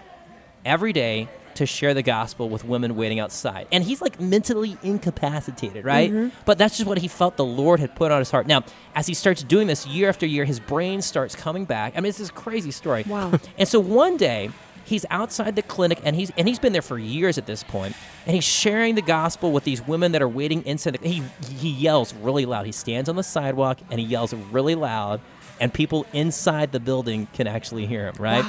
[0.64, 3.66] every day to share the gospel with women waiting outside.
[3.72, 6.10] And he's like mentally incapacitated, right?
[6.10, 6.36] Mm-hmm.
[6.44, 8.46] But that's just what he felt the Lord had put on his heart.
[8.46, 11.94] Now, as he starts doing this year after year, his brain starts coming back.
[11.96, 13.04] I mean, it's this crazy story.
[13.06, 13.32] Wow.
[13.58, 14.50] And so one day,
[14.84, 17.94] he's outside the clinic and he's and he's been there for years at this point
[18.26, 21.22] and he's sharing the gospel with these women that are waiting inside the he
[21.54, 25.20] he yells really loud he stands on the sidewalk and he yells really loud
[25.60, 28.44] and people inside the building can actually hear him right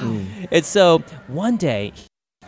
[0.50, 1.92] and so one day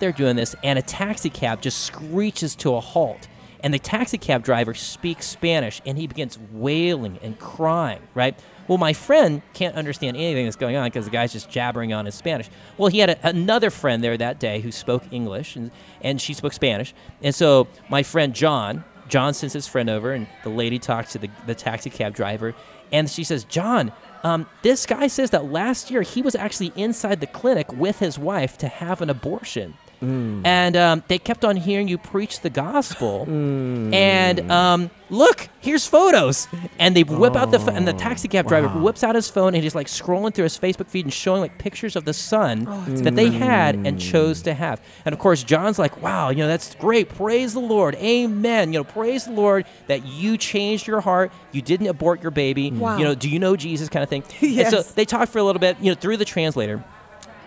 [0.00, 3.28] they're doing this and a taxi cab just screeches to a halt.
[3.60, 8.38] And the taxi cab driver speaks spanish and he begins wailing and crying right?
[8.68, 12.06] Well my friend can't understand anything that's going on because the guy's just jabbering on
[12.06, 12.48] his spanish.
[12.76, 16.34] Well he had a, another friend there that day who spoke english and, and she
[16.34, 16.94] spoke spanish.
[17.22, 21.18] And so my friend john john sends his friend over and the lady talks to
[21.18, 22.54] the, the taxi cab driver
[22.90, 23.92] and she says john
[24.26, 28.18] um, this guy says that last year he was actually inside the clinic with his
[28.18, 29.74] wife to have an abortion.
[30.00, 33.24] And um, they kept on hearing you preach the gospel.
[33.28, 36.48] And um, look, here's photos.
[36.78, 39.54] And they whip out the pho- and the taxi cab driver whips out his phone
[39.54, 42.64] and he's like scrolling through his Facebook feed and showing like pictures of the son
[43.02, 44.80] that they had and chose to have.
[45.04, 47.08] And of course, John's like, "Wow, you know that's great.
[47.08, 48.72] Praise the Lord, Amen.
[48.72, 51.32] You know, praise the Lord that you changed your heart.
[51.52, 52.70] You didn't abort your baby.
[52.70, 52.98] Wow.
[52.98, 53.88] You know, do you know Jesus?
[53.88, 54.22] Kind of thing."
[54.66, 56.82] And so they talked for a little bit, you know, through the translator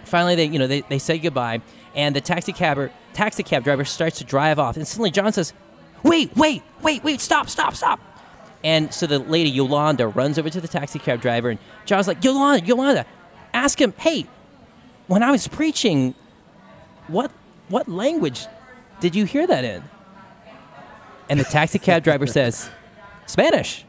[0.05, 1.61] finally they you know they, they say goodbye
[1.95, 4.77] and the taxi cabber taxi cab driver starts to drive off.
[4.77, 5.53] And suddenly john says
[6.03, 7.99] wait wait wait wait stop stop stop.
[8.63, 12.23] And so the lady yolanda runs over to the taxi cab driver and john's like
[12.23, 13.05] yolanda yolanda
[13.53, 14.25] ask him hey
[15.07, 16.13] when i was preaching
[17.07, 17.31] what
[17.69, 18.45] what language
[18.99, 19.83] did you hear that in?
[21.29, 22.69] And the taxi cab driver says
[23.25, 23.85] spanish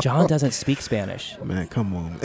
[0.00, 2.18] john doesn't speak spanish Man, come on.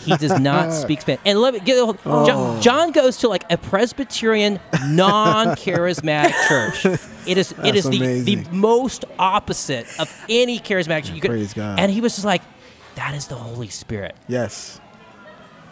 [0.00, 1.20] he does not speak Spanish.
[1.24, 2.60] And let me get John, oh.
[2.60, 6.84] John goes to like a Presbyterian, non-charismatic church.
[7.26, 11.30] It is it That's is the, the most opposite of any charismatic church you could.
[11.30, 11.78] Praise God.
[11.78, 12.42] And he was just like,
[12.96, 14.14] "That is the Holy Spirit.
[14.28, 14.80] yes.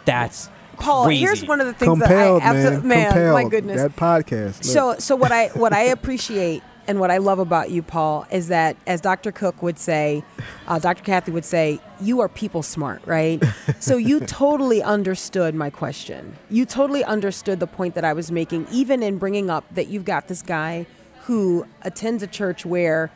[0.05, 1.21] That's Paul, crazy.
[1.21, 2.57] here's one of the things Compelled, that I man.
[2.65, 3.33] absolutely man, Compelled.
[3.33, 3.81] my goodness.
[3.81, 4.55] That podcast.
[4.55, 4.63] Look.
[4.63, 8.49] So, so what I what I appreciate and what I love about you, Paul, is
[8.49, 9.31] that as Dr.
[9.31, 10.23] Koch would say,
[10.67, 11.03] uh, Dr.
[11.03, 13.41] Kathy would say, you are people smart, right?
[13.79, 16.35] so you totally understood my question.
[16.49, 20.05] You totally understood the point that I was making, even in bringing up that you've
[20.05, 20.85] got this guy
[21.23, 23.09] who attends a church where,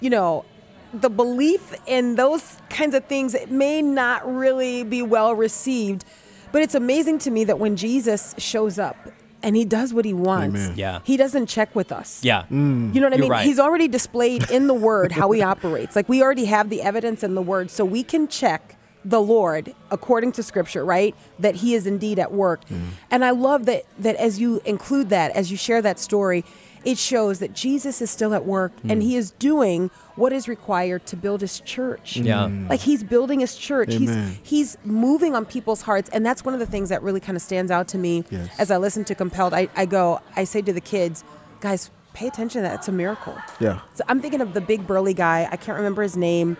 [0.00, 0.44] you know,
[0.92, 6.04] the belief in those kinds of things it may not really be well received.
[6.52, 8.96] But it's amazing to me that when Jesus shows up
[9.44, 10.74] and he does what he wants, Amen.
[10.76, 11.00] Yeah.
[11.04, 12.24] he doesn't check with us.
[12.24, 12.46] Yeah.
[12.50, 12.94] Mm.
[12.94, 13.30] You know what I You're mean?
[13.30, 13.46] right.
[13.46, 15.94] He's already displayed in the word how he operates.
[15.94, 19.74] Like we already have the evidence in the word, so we can check the Lord
[19.90, 21.14] according to scripture, right?
[21.38, 22.66] That he is indeed at work.
[22.68, 22.88] Mm.
[23.10, 26.42] And I love that that as you include that, as you share that story,
[26.84, 29.08] it shows that Jesus is still at work and hmm.
[29.08, 32.16] he is doing what is required to build his church.
[32.16, 32.48] Yeah.
[32.48, 32.68] Hmm.
[32.68, 33.94] Like he's building his church.
[33.94, 34.36] Amen.
[34.42, 37.36] He's he's moving on people's hearts and that's one of the things that really kind
[37.36, 38.48] of stands out to me Yes.
[38.58, 39.54] as I listen to Compelled.
[39.54, 41.24] I, I go, I say to the kids,
[41.60, 42.76] guys, pay attention to that.
[42.76, 43.36] It's a miracle.
[43.60, 43.80] Yeah.
[43.94, 45.48] So I'm thinking of the big burly guy.
[45.50, 46.56] I can't remember his name,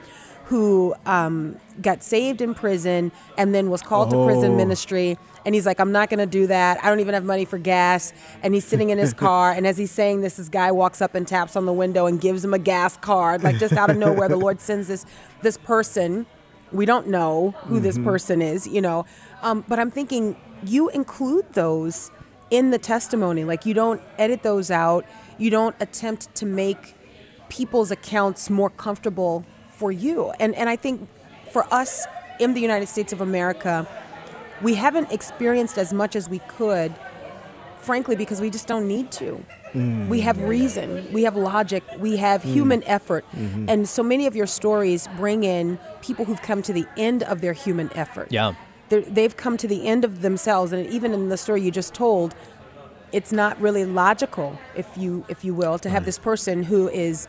[0.46, 4.57] who um, got saved in prison and then was called to prison Oh.
[4.57, 5.18] ministry.
[5.46, 6.83] And he's like, I'm not going to do that.
[6.85, 8.12] I don't even have money for gas.
[8.42, 9.52] And he's sitting in his car.
[9.52, 12.20] And as he's saying this, this guy walks up and taps on the window and
[12.20, 14.28] gives him a gas card, like just out of nowhere.
[14.28, 15.04] The Lord sends this
[15.42, 16.26] this person.
[16.72, 19.04] We don't know who this person is, you know.
[19.42, 22.11] Um, but I'm thinking you include those
[22.50, 23.44] in the testimony.
[23.44, 25.04] Like you don't edit those out.
[25.38, 26.94] You don't attempt to make
[27.48, 29.44] people's accounts more comfortable
[29.76, 30.30] for you.
[30.40, 31.08] And and I think
[31.52, 32.06] for us
[32.40, 33.87] in the United States of America,
[34.62, 36.94] we haven't experienced as much as we could,
[37.78, 39.44] frankly, because we just don't need to.
[39.72, 40.08] Mm.
[40.08, 42.52] We have reason, we have logic, we have mm.
[42.52, 43.24] human effort.
[43.32, 43.68] Mm-hmm.
[43.68, 47.40] And so many of your stories bring in people who've come to the end of
[47.40, 48.28] their human effort.
[48.30, 48.54] Yeah.
[48.88, 50.72] They're, they've come to the end of themselves.
[50.72, 52.37] And even in the story you just told,
[53.10, 57.28] it's not really logical, if you if you will, to have this person who is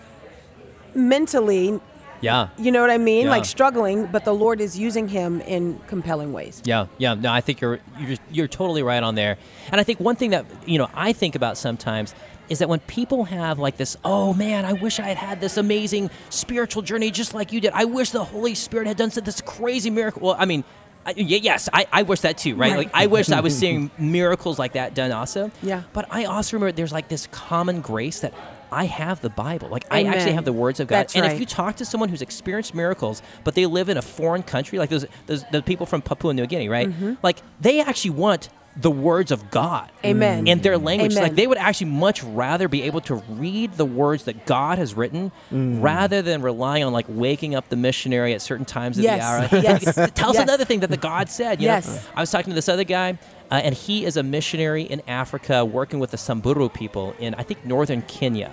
[0.94, 1.80] mentally,
[2.22, 2.50] Yeah.
[2.58, 3.32] you know what I mean, Yeah.
[3.32, 6.62] like struggling, but the Lord is using him in compelling ways.
[6.66, 7.14] Yeah, yeah.
[7.14, 9.38] No, I think you're you're you're totally right on there.
[9.72, 12.16] And I think one thing that you know I think about sometimes
[12.48, 15.58] is that when people have like this, oh man, I wish I had had this
[15.58, 17.72] amazing spiritual journey just like you did.
[17.74, 20.22] I wish the Holy Spirit had done this crazy miracle.
[20.22, 20.64] Well, I mean.
[21.08, 22.72] I, yes, I, I wish that too, right?
[22.72, 22.78] Right.
[22.78, 25.52] Like I wish I was seeing miracles like that done also.
[25.62, 25.84] Yeah.
[25.94, 28.34] But I also remember there's like this common grace that
[28.76, 29.70] I have the Bible.
[29.70, 30.98] Like I actually have the words of God.
[30.98, 31.34] That's and right.
[31.34, 34.78] if you talk to someone who's experienced miracles, but they live in a foreign country,
[34.78, 36.90] like those, those the people from Papua New Guinea, right?
[36.90, 37.14] Mm-hmm.
[37.24, 40.48] Like they actually want the words of God Amen.
[40.48, 41.14] in their language.
[41.14, 41.24] Amen.
[41.24, 44.94] Like they would actually much rather be able to read the words that God has
[44.94, 49.50] written rather than relying on like waking up the missionary at certain times of Yes.
[49.50, 49.64] the hour.
[49.64, 49.96] Yes.
[50.14, 50.44] Tell us Yes.
[50.44, 51.62] another thing that the God said.
[51.62, 51.76] You know?
[51.76, 52.06] Yes.
[52.14, 53.18] I was talking to this other guy,
[53.52, 57.44] uh, and he is a missionary in Africa working with the Samburu people in, I
[57.44, 58.52] think, northern Kenya.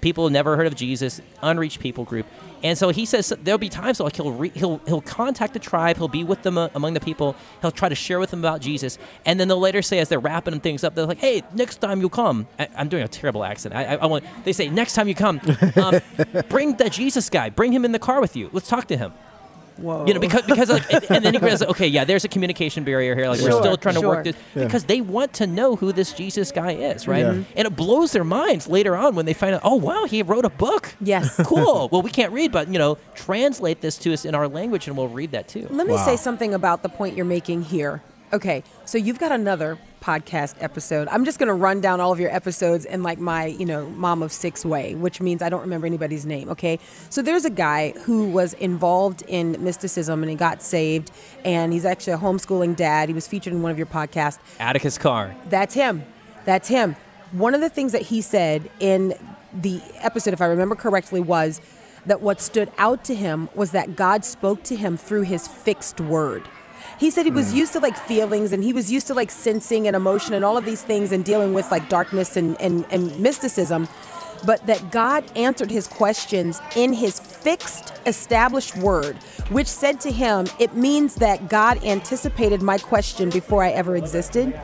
[0.00, 2.26] People never heard of Jesus, unreached people group.
[2.64, 5.96] And so he says there'll be times like he'll re- he'll he'll contact the tribe,
[5.96, 8.60] he'll be with them uh, among the people, he'll try to share with them about
[8.60, 11.76] Jesus, and then they'll later say as they're wrapping things up, they're like, "Hey, next
[11.76, 13.74] time you come," I, I'm doing a terrible accent.
[13.74, 15.40] I, I, I want they say next time you come,
[15.76, 16.00] um,
[16.48, 18.48] bring the Jesus guy, bring him in the car with you.
[18.52, 19.12] Let's talk to him.
[19.78, 20.06] Whoa.
[20.06, 22.84] You know, because because like, and- and then he realizes, okay, yeah, there's a communication
[22.84, 23.28] barrier here.
[23.28, 24.08] Like we're still trying to sure.
[24.08, 27.20] work this because they want to know who this Jesus guy is, right?
[27.24, 27.42] Yeah.
[27.56, 30.44] And it blows their minds later on when they find out, oh wow, he wrote
[30.44, 30.94] a book.
[31.00, 31.40] Yes.
[31.46, 31.88] cool.
[31.90, 34.96] Well, we can't read, but you know, translate this to us in our language, and
[34.96, 35.66] we'll read that too.
[35.70, 36.04] Let me Wow.
[36.06, 38.02] say something about the point you're making here.
[38.32, 41.08] Okay, so you've got another podcast episode.
[41.08, 43.88] I'm just going to run down all of your episodes in like my, you know,
[43.90, 46.48] mom of six way, which means I don't remember anybody's name.
[46.50, 51.10] Okay, so there's a guy who was involved in mysticism and he got saved,
[51.44, 53.08] and he's actually a homeschooling dad.
[53.08, 54.38] He was featured in one of your podcasts.
[54.58, 55.34] Atticus Carr.
[55.48, 56.04] That's him.
[56.44, 56.96] That's him.
[57.30, 59.14] One of the things that he said in
[59.54, 61.60] the episode, if I remember correctly, was
[62.04, 66.00] that what stood out to him was that God spoke to him through his fixed
[66.00, 66.42] word.
[67.02, 69.88] He said he was used to like feelings and he was used to like sensing
[69.88, 73.18] and emotion and all of these things and dealing with like darkness and, and, and
[73.18, 73.88] mysticism.
[74.46, 79.16] But that God answered his questions in his fixed, established word,
[79.50, 84.56] which said to him, It means that God anticipated my question before I ever existed.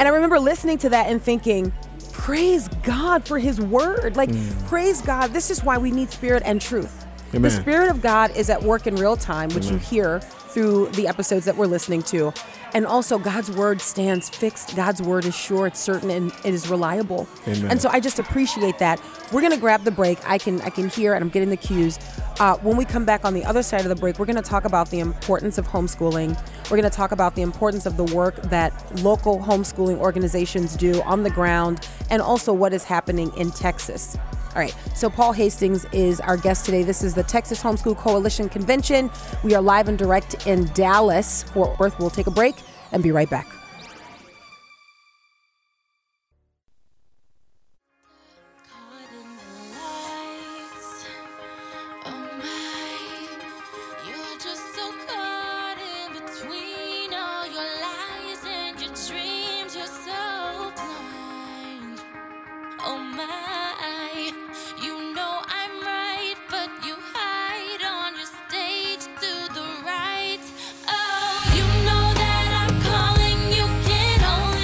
[0.00, 1.72] And I remember listening to that and thinking,
[2.12, 4.16] praise God for his word.
[4.16, 4.66] Like, mm.
[4.66, 5.32] praise God.
[5.32, 7.06] This is why we need spirit and truth.
[7.30, 11.06] The spirit of God is at work in real time, which you hear through the
[11.06, 12.32] episodes that we're listening to.
[12.74, 14.76] And also, God's word stands fixed.
[14.76, 17.26] God's word is sure, it's certain, and it is reliable.
[17.46, 17.70] Amen.
[17.70, 19.00] And so I just appreciate that.
[19.32, 20.18] We're gonna grab the break.
[20.28, 21.98] I can I can hear, and I'm getting the cues.
[22.40, 24.64] Uh, when we come back on the other side of the break, we're gonna talk
[24.64, 26.38] about the importance of homeschooling.
[26.70, 31.22] We're gonna talk about the importance of the work that local homeschooling organizations do on
[31.22, 34.16] the ground, and also what is happening in Texas.
[34.54, 36.82] All right, so Paul Hastings is our guest today.
[36.82, 39.10] This is the Texas Homeschool Coalition Convention.
[39.44, 41.98] We are live and direct in Dallas, Fort Worth.
[41.98, 42.56] We'll take a break
[42.90, 43.57] and be right back.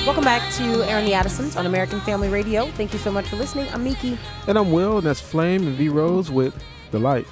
[0.04, 2.66] Welcome back to Airing the Addisons on American Family Radio.
[2.72, 3.68] Thank you so much for listening.
[3.72, 4.18] I'm Meeke.
[4.46, 7.26] And I'm Wil, and that's Flame and V Rose with the light.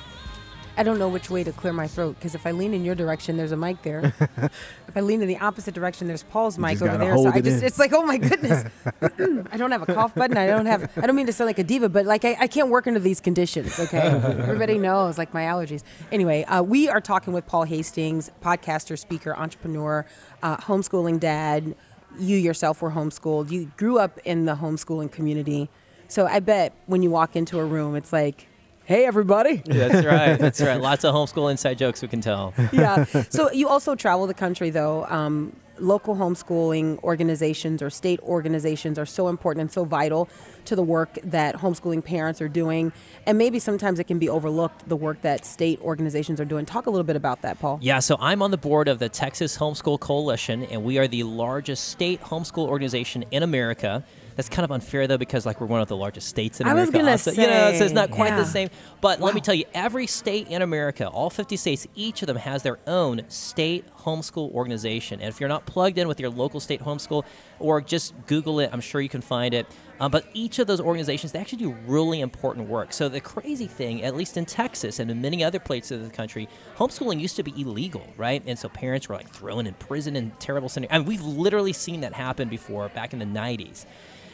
[0.79, 2.95] I don't know which way to clear my throat because if I lean in your
[2.95, 4.15] direction, there's a mic there.
[4.39, 7.15] if I lean in the opposite direction, there's Paul's mic over there.
[7.19, 7.65] So I just, in.
[7.67, 8.65] it's like, oh my goodness.
[9.03, 10.39] I don't have a cough button.
[10.39, 12.47] I don't have, I don't mean to sound like a diva, but like I, I
[12.47, 13.99] can't work under these conditions, okay?
[13.99, 15.83] Everybody knows, like my allergies.
[16.11, 20.07] Anyway, uh, we are talking with Paul Hastings, podcaster, speaker, entrepreneur,
[20.43, 21.75] uh, homeschooling dad.
[22.19, 23.51] You yourself were homeschooled.
[23.51, 25.69] You grew up in the homeschooling community.
[26.09, 28.47] So I bet when you walk into a room, it's like,
[28.85, 29.63] hey, everybody.
[29.65, 30.37] That's right.
[30.39, 30.81] That's right.
[30.81, 32.53] Lots of homeschool inside jokes we can tell.
[32.73, 33.05] yeah.
[33.31, 35.07] So you also travel the country, though.
[35.07, 40.29] Um, local homeschooling organizations or state organizations are so important and so vital
[40.65, 42.93] to the work that homeschooling parents are doing.
[43.27, 46.67] And maybe sometimes it can be overlooked, the work that state organizations are doing.
[46.67, 47.79] Talk a little bit about that, Paul.
[47.83, 51.25] Yeah, so I'm on the board of the Texas Homeschool Coalition, and we are the
[51.25, 54.05] largest state homeschool organization in America.
[54.37, 56.75] That's kind of unfair though, because like we're one of the largest states in I
[56.75, 56.99] was America.
[56.99, 57.31] gonna also.
[57.33, 58.39] you know, so it's not quite yeah.
[58.39, 58.71] the same.
[59.01, 62.37] But let me tell you, every state in America, all 50 states, each of them
[62.37, 65.21] has their own state homeschool organization.
[65.21, 67.25] And if you're not plugged in with your local state homeschool,
[67.59, 69.67] or just Google it, I'm sure you can find it.
[70.01, 72.93] Um, but each of those organizations, they actually do really important work.
[72.93, 76.15] So the crazy thing, at least in Texas and in many other places of the
[76.15, 78.43] country, homeschooling used to be illegal, right?
[78.45, 80.95] And so parents were like thrown in prison in terrible scenarios.
[80.95, 83.87] I mean, we've literally seen that happen before back in the 90s.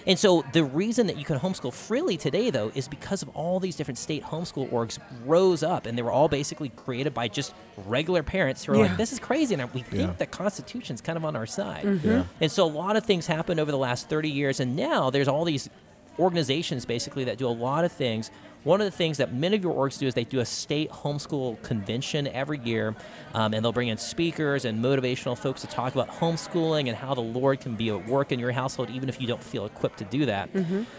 [0.09, 3.61] And so the reason that you can homeschool freely today, though, is because of all
[3.61, 7.55] these different state homeschool orgs rose up, and they were all basically created by just
[7.87, 8.83] regular parents who are Yeah.
[8.85, 10.15] like, "This is crazy," and we think Yeah.
[10.17, 11.85] the Constitution's kind of on our side.
[11.85, 12.23] Mm-hmm.
[12.41, 15.29] And so a lot of things happened over the last 30 years, and now there's
[15.29, 15.69] all these
[16.19, 18.31] organizations basically that do a lot of things.
[18.65, 20.91] One of the things that many of your orgs do is they do a state
[20.91, 22.95] homeschool convention every year,
[23.35, 27.15] um, and they'll bring in speakers and motivational folks to talk about homeschooling and how
[27.15, 29.99] the Lord can be at work in your household, even if you don't feel equipped
[29.99, 30.51] to do that.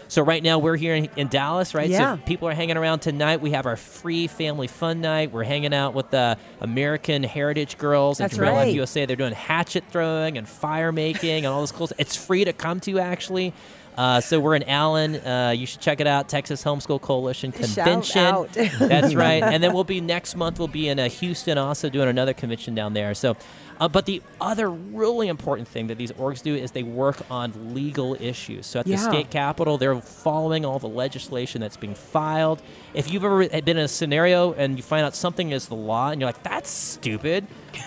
[0.08, 1.88] So right now we're here in, in Dallas, right?
[1.90, 2.16] Yeah.
[2.16, 3.40] So people are hanging around tonight.
[3.40, 5.30] We have our free family fun night.
[5.32, 8.74] We're hanging out with the American Heritage Girls That's Trail Life right.
[8.74, 9.06] USA.
[9.06, 12.00] They're doing hatchet throwing and fire making and all this cool stuff.
[12.00, 13.52] It's free to come to actually.
[13.96, 15.16] Uh, so we're in Allen.
[15.16, 16.28] Uh, you should check it out.
[16.28, 18.46] Texas Homeschool Coalition Convention.
[18.78, 19.42] That's right.
[19.42, 20.58] And then we'll be next month.
[20.58, 23.14] We'll be in uh, Houston, also doing another convention down there.
[23.14, 23.36] So,
[23.80, 27.74] uh, but the other really important thing that these orgs do is they work on
[27.74, 28.66] legal issues.
[28.66, 32.62] So at the state capitol, they're following all the legislation that's being filed.
[32.92, 36.10] If you've ever been in a scenario and you find out something is the law
[36.10, 37.46] and you're like, "That's stupid,"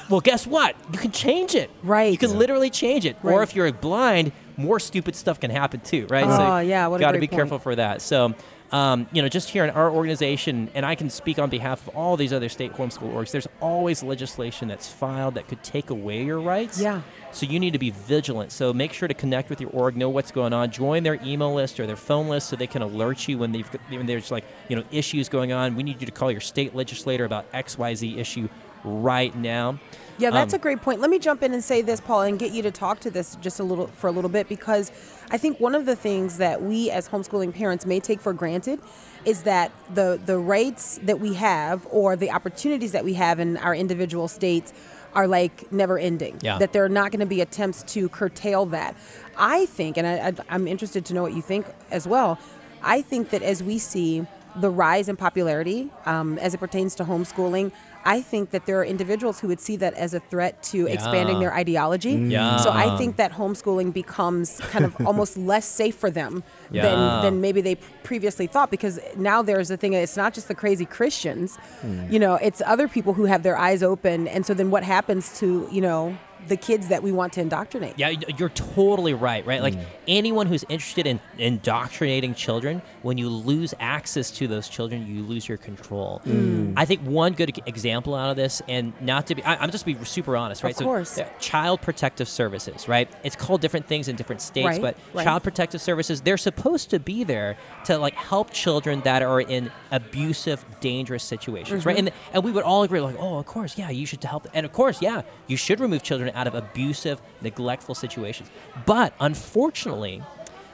[0.10, 0.76] well, guess what?
[0.92, 1.70] You can change it.
[1.84, 2.12] Right.
[2.12, 3.16] You can literally change it.
[3.22, 3.34] Right.
[3.34, 6.26] Or if you're blind, more stupid stuff can happen too, right?
[6.26, 8.02] Oh, yeah, what a got to great be careful for that.
[8.02, 8.34] So,
[8.72, 11.96] um, you know, just here in our organization, and I can speak on behalf of
[11.96, 13.32] all these other state homeschool orgs.
[13.32, 16.82] There's always legislation that's filed that could take away your rights.
[16.82, 17.02] Yeah.
[17.32, 18.52] So you need to be vigilant.
[18.52, 21.54] So make sure to connect with your org, know what's going on, join their email
[21.54, 24.46] list or their phone list so they can alert you when they've when there's like
[24.70, 25.76] you know issues going on.
[25.76, 28.50] We need you to call your state legislator about X Y Z issue
[28.84, 29.80] right now.
[30.20, 31.02] Yeah, that's Um, a great point.
[31.02, 33.36] Let me jump in and say this, Paul, and get you to talk to this
[33.42, 34.92] just a little for a little bit because
[35.32, 38.80] I think one of the things that we as homeschooling parents may take for granted
[39.26, 43.58] is that the the rights that we have or the opportunities that we have in
[43.58, 44.72] our individual states
[45.16, 46.38] are like never ending.
[46.42, 46.60] Yeah.
[46.60, 48.96] That there are not going to be attempts to curtail that.
[49.38, 52.38] I think, and I, I, I'm interested to know what you think as well.
[52.84, 57.06] I think that as we see the rise in popularity um, as it pertains to
[57.06, 57.72] homeschooling,
[58.06, 61.40] I think that there are individuals who would see that as a threat to expanding
[61.40, 62.12] their ideology.
[62.12, 62.58] Yeah.
[62.58, 66.84] So I think that homeschooling becomes kind of almost less safe for them Yeah.
[66.84, 70.56] than, than maybe they previously thought because now there's the thing it's not just the
[70.56, 72.12] crazy Christians, hmm.
[72.12, 74.28] you know, it's other people who have their eyes open.
[74.28, 76.18] And so then what happens to, you know,
[76.48, 77.94] the kids that we want to indoctrinate?
[77.98, 79.60] Yeah, you're totally right, right?
[79.60, 79.64] Mm.
[79.64, 79.76] Like
[80.08, 85.48] anyone who's interested in indoctrinating children, when you lose access to those children, you lose
[85.48, 86.22] your control.
[86.26, 86.74] Mm.
[86.76, 89.86] I think one good example out of this, and not to be, I, I'm just
[89.86, 90.76] be super honest, right?
[90.80, 91.18] Of course.
[91.18, 93.10] uh, Child Protective Services, right?
[93.24, 95.24] It's called different things in different states, Right, but right.
[95.24, 99.72] Child Protective Services, they're supposed to be there to like help children that are in
[99.92, 101.98] abusive, dangerous situations, right?
[101.98, 102.08] Mm-hmm.
[102.08, 104.66] And and we would all agree, like, oh, of course, yeah, you should help, and
[104.66, 108.50] of course, yeah, you should remove children out of abusive, neglectful situations.
[108.86, 110.22] But unfortunately,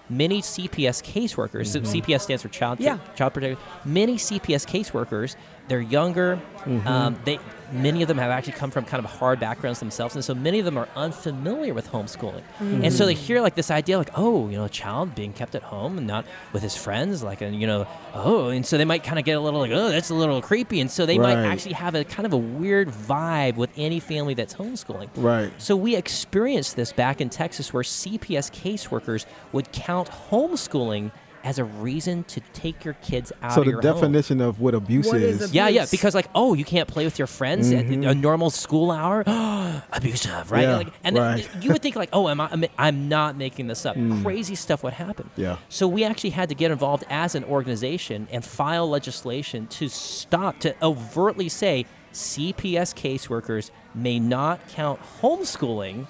[0.10, 1.99] many CPS caseworkers, so mm-hmm.
[1.99, 2.97] CPS stands for Child Yeah.
[3.16, 5.36] Child Protective, many CPS caseworkers
[5.70, 6.39] they're younger.
[6.65, 6.88] Mm-hmm.
[6.88, 7.39] Um, they
[7.72, 10.59] many of them have actually come from kind of hard backgrounds themselves, and so many
[10.59, 12.41] of them are unfamiliar with homeschooling.
[12.59, 15.55] And so they hear like this idea, like, oh, you know, a child being kept
[15.55, 18.86] at home and not with his friends, like, and you know, oh, and so they
[18.86, 21.17] might kind of get a little like, oh, that's a little creepy, and so they
[21.17, 25.09] might actually have a kind of a weird vibe with any family that's homeschooling.
[25.15, 25.51] Right.
[25.61, 31.11] So we experienced this back in Texas where CPS caseworkers would count homeschooling
[31.43, 33.83] as a reason to take your kids out So of the your home.
[33.83, 35.35] So the definition of what abuse What is is.
[35.37, 35.53] abuse?
[35.53, 38.03] Yeah, yeah, because like, oh, you can't play with your friends at mm-hmm.
[38.03, 39.23] a normal school hour.
[39.91, 40.63] Abusive, right?
[40.63, 41.49] Yeah, like, and then right.
[41.61, 42.47] you would think like, oh, am I?
[42.47, 43.95] I'm- I'm not making this up.
[43.95, 44.23] Mm.
[44.23, 45.29] Crazy stuff would happen.
[45.35, 45.57] Yeah.
[45.69, 50.59] So we actually had to get involved as an organization and file legislation to stop
[50.59, 56.07] to overtly say CPS caseworkers may not count homeschooling.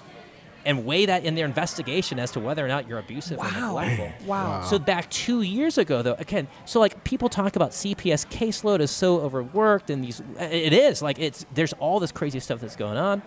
[0.65, 4.13] And weigh that in their investigation as to whether or not you're abusive or Wow.
[4.25, 4.61] Wow.
[4.63, 8.91] So back two years ago, though, again, so like people talk about CPS caseload is
[8.91, 12.75] so overworked, and these uh, it is like it's there's all this crazy stuff that's
[12.75, 13.21] going on.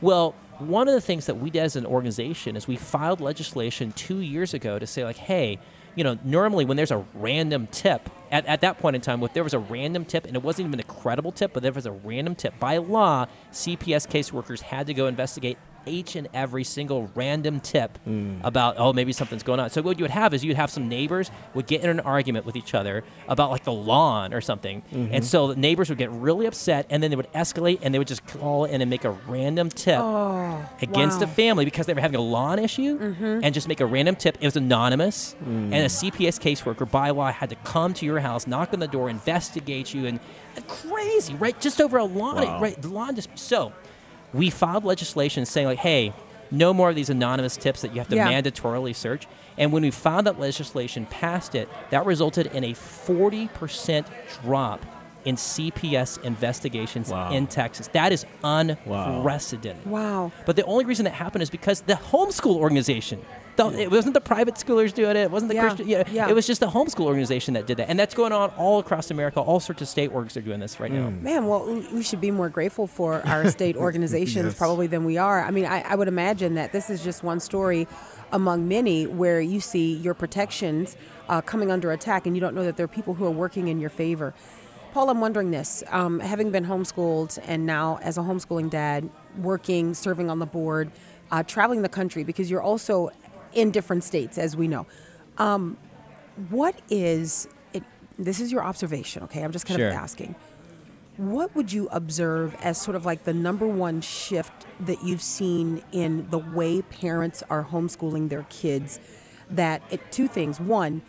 [0.00, 3.92] Well, one of the things that we did as an organization is we filed legislation
[3.92, 5.58] two years ago to say like, hey,
[5.94, 9.32] you know, normally when there's a random tip at, at that point in time, if
[9.32, 11.86] there was a random tip and it wasn't even a credible tip, but there was
[11.86, 17.10] a random tip by law, CPS caseworkers had to go investigate each and every single
[17.14, 18.40] random tip mm.
[18.44, 19.70] about oh maybe something's going on.
[19.70, 22.46] So what you would have is you'd have some neighbors would get in an argument
[22.46, 25.22] with each other about like the lawn or something, and mm-hmm.
[25.22, 28.08] so the neighbors would get really upset, and then they would escalate, and they would
[28.08, 31.32] just call in and make a random tip oh, against a wow.
[31.32, 33.40] family because they were having a lawn issue, mm-hmm.
[33.42, 34.36] and just make a random tip.
[34.40, 35.46] It was anonymous, mm.
[35.46, 38.88] and a CPS caseworker by law had to come to your house, knock on the
[38.88, 40.20] door, investigate you, and
[40.66, 41.58] crazy, right?
[41.60, 42.60] Just over a lawn, Wow.
[42.60, 42.80] right?
[42.80, 43.72] The lawn just so
[44.34, 46.12] we filed legislation saying like, hey,
[46.50, 48.30] no more of these anonymous tips that you have to Yeah.
[48.30, 49.26] mandatorily search.
[49.58, 54.06] And when we filed that legislation, passed it, that resulted in a 40%
[54.42, 54.84] drop
[55.24, 57.32] in CPS investigations Wow.
[57.32, 57.88] in Texas.
[57.92, 59.86] That is unprecedented.
[59.86, 60.30] Wow.
[60.44, 63.22] But the only reason that happened is because the homeschool organization.
[63.56, 65.22] The, It wasn't the private schoolers doing it.
[65.22, 65.88] It wasn't the Yeah, Christian.
[65.88, 66.28] Yeah, yeah.
[66.28, 69.10] It was just the homeschool organization that did that, and that's going on all across
[69.10, 69.40] America.
[69.40, 71.10] All sorts of state orgs are doing this right now.
[71.10, 74.54] Man, well, we- we should be more grateful for our state organizations Yes.
[74.58, 75.42] probably than we are.
[75.42, 77.88] I mean, I, I would imagine that this is just one story
[78.32, 80.96] among many where you see your protections
[81.28, 83.68] uh, coming under attack and you don't know that there are people who are working
[83.68, 84.34] in your favor.
[84.92, 85.82] Paul, I'm wondering this.
[85.90, 90.90] Um, having been homeschooled and now as a homeschooling dad, working, serving on the board,
[91.30, 93.10] uh, traveling the country, because you're also
[93.56, 94.86] in different states, as we know.
[95.38, 95.76] Um,
[96.50, 97.82] what is it?
[98.18, 99.42] This is your observation, okay?
[99.42, 99.88] I'm just kind Sure.
[99.88, 100.34] of asking.
[101.16, 105.82] What would you observe as sort of like the number one shift that you've seen
[105.90, 109.00] in the way parents are homeschooling their kids?
[109.50, 111.02] That it, two things: one,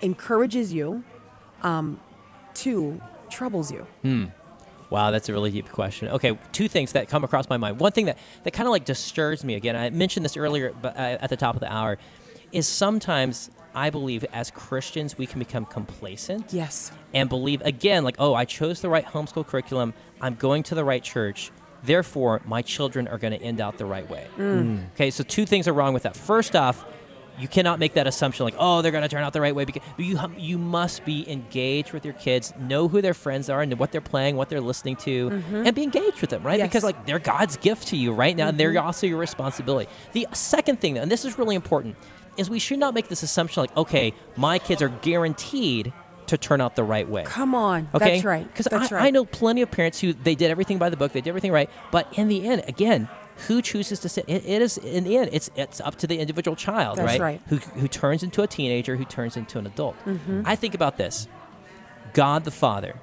[0.00, 1.04] encourages you;
[1.62, 2.00] um,
[2.54, 3.86] two, troubles you.
[4.90, 6.08] Wow, that's a really deep question.
[6.08, 7.80] Okay, two things that come across my mind.
[7.80, 10.88] One thing that, that kind of like disturbs me again, I mentioned this earlier uh,
[10.88, 11.98] at the top of the hour,
[12.52, 16.92] is sometimes I believe as Christians we can become complacent Yes.
[17.12, 20.84] and believe again like, oh, I chose the right homeschool curriculum, I'm going to the
[20.84, 21.50] right church,
[21.82, 24.28] therefore my children are going to end out the right way.
[24.94, 26.16] Okay, so two things are wrong with that.
[26.16, 26.84] First off,
[27.38, 29.64] you cannot make that assumption like, oh, they're going to turn out the right way
[29.64, 33.78] because you you must be engaged with your kids, know who their friends are and
[33.78, 35.66] what they're playing, what they're listening to, mm-hmm.
[35.66, 36.58] and be engaged with them, right?
[36.58, 36.68] Yes.
[36.68, 38.86] Because like they're God's gift to you right now, and they're mm-hmm.
[38.86, 39.90] also your responsibility.
[40.12, 41.96] The second thing, though, and this is really important,
[42.36, 45.92] is we should not make this assumption like, okay, my kids are guaranteed
[46.26, 47.24] to turn out the right way.
[47.24, 47.88] Come on.
[47.94, 48.46] Okay, That's right.
[48.46, 48.92] Because I, right.
[48.92, 51.52] I know plenty of parents who they did everything by the book, they did everything
[51.52, 53.08] right, but in the end, again,
[53.48, 54.24] who chooses to sit?
[54.28, 57.20] It, it is in the end, it's it's up to the individual child, That's right?
[57.20, 57.40] right.
[57.48, 59.96] Who who turns into a teenager, who turns into an adult.
[60.04, 60.42] Mm-hmm.
[60.44, 61.26] I think about this:
[62.12, 62.96] God the Father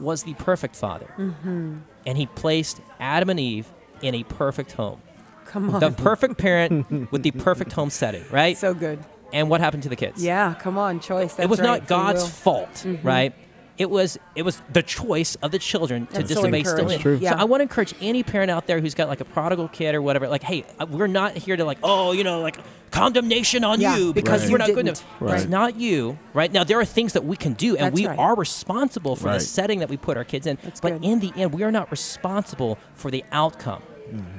[0.00, 1.78] was the perfect Father, Mm-hmm.
[2.06, 5.00] and He placed Adam and Eve in a perfect home.
[5.46, 5.80] Come on.
[5.80, 8.56] The perfect parent with the perfect home setting, right?
[8.58, 8.98] so good.
[9.32, 10.22] and what happened to the kids?
[10.24, 10.54] Yeah.
[10.58, 10.98] Come on.
[11.00, 11.34] Choice.
[11.34, 13.34] That's it was right, not God's fault, right?
[13.76, 16.72] It was it was the choice of the children to That's so disobey still.
[16.78, 16.96] encouraging.
[16.96, 17.02] in.
[17.02, 17.18] True.
[17.20, 17.30] Yeah.
[17.32, 19.96] So I want to encourage any parent out there who's got like a prodigal kid
[19.96, 22.56] or whatever, like, hey, uh, we're not here to like, oh, you know, like
[22.92, 25.00] condemnation on Yeah, you because because we're not good didn't.
[25.00, 25.20] enough.
[25.20, 25.40] Right.
[25.40, 26.52] It's not you, right?
[26.52, 28.16] Now there are things that we can do, and That's we right.
[28.18, 29.34] are responsible for Right.
[29.40, 30.56] the setting that we put our kids in.
[30.62, 31.04] That's but good.
[31.04, 33.82] in the end, we are not responsible for the outcome.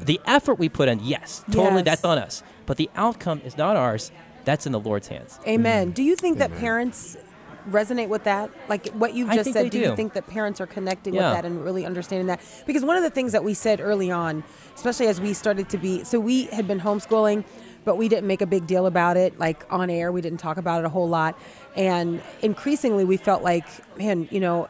[0.02, 1.86] The effort we put in, yes, totally, Yes.
[1.86, 2.42] that's on us.
[2.66, 4.12] But the outcome is not ours.
[4.46, 5.40] That's in the Lord's hands.
[5.48, 5.90] Amen.
[5.92, 7.18] Do you think that parents
[7.70, 8.50] resonate with that?
[8.70, 11.30] Like what you've just said, they do you think that parents are connecting Yeah.
[11.30, 12.40] with that and really understanding that?
[12.66, 14.44] Because one of the things that we said early on,
[14.76, 17.44] especially as we started to be, so we had been homeschooling,
[17.84, 20.12] but we didn't make a big deal about it, like on air.
[20.12, 21.38] We didn't talk about it a whole lot.
[21.76, 23.66] And increasingly, we felt like,
[23.98, 24.68] man, you know,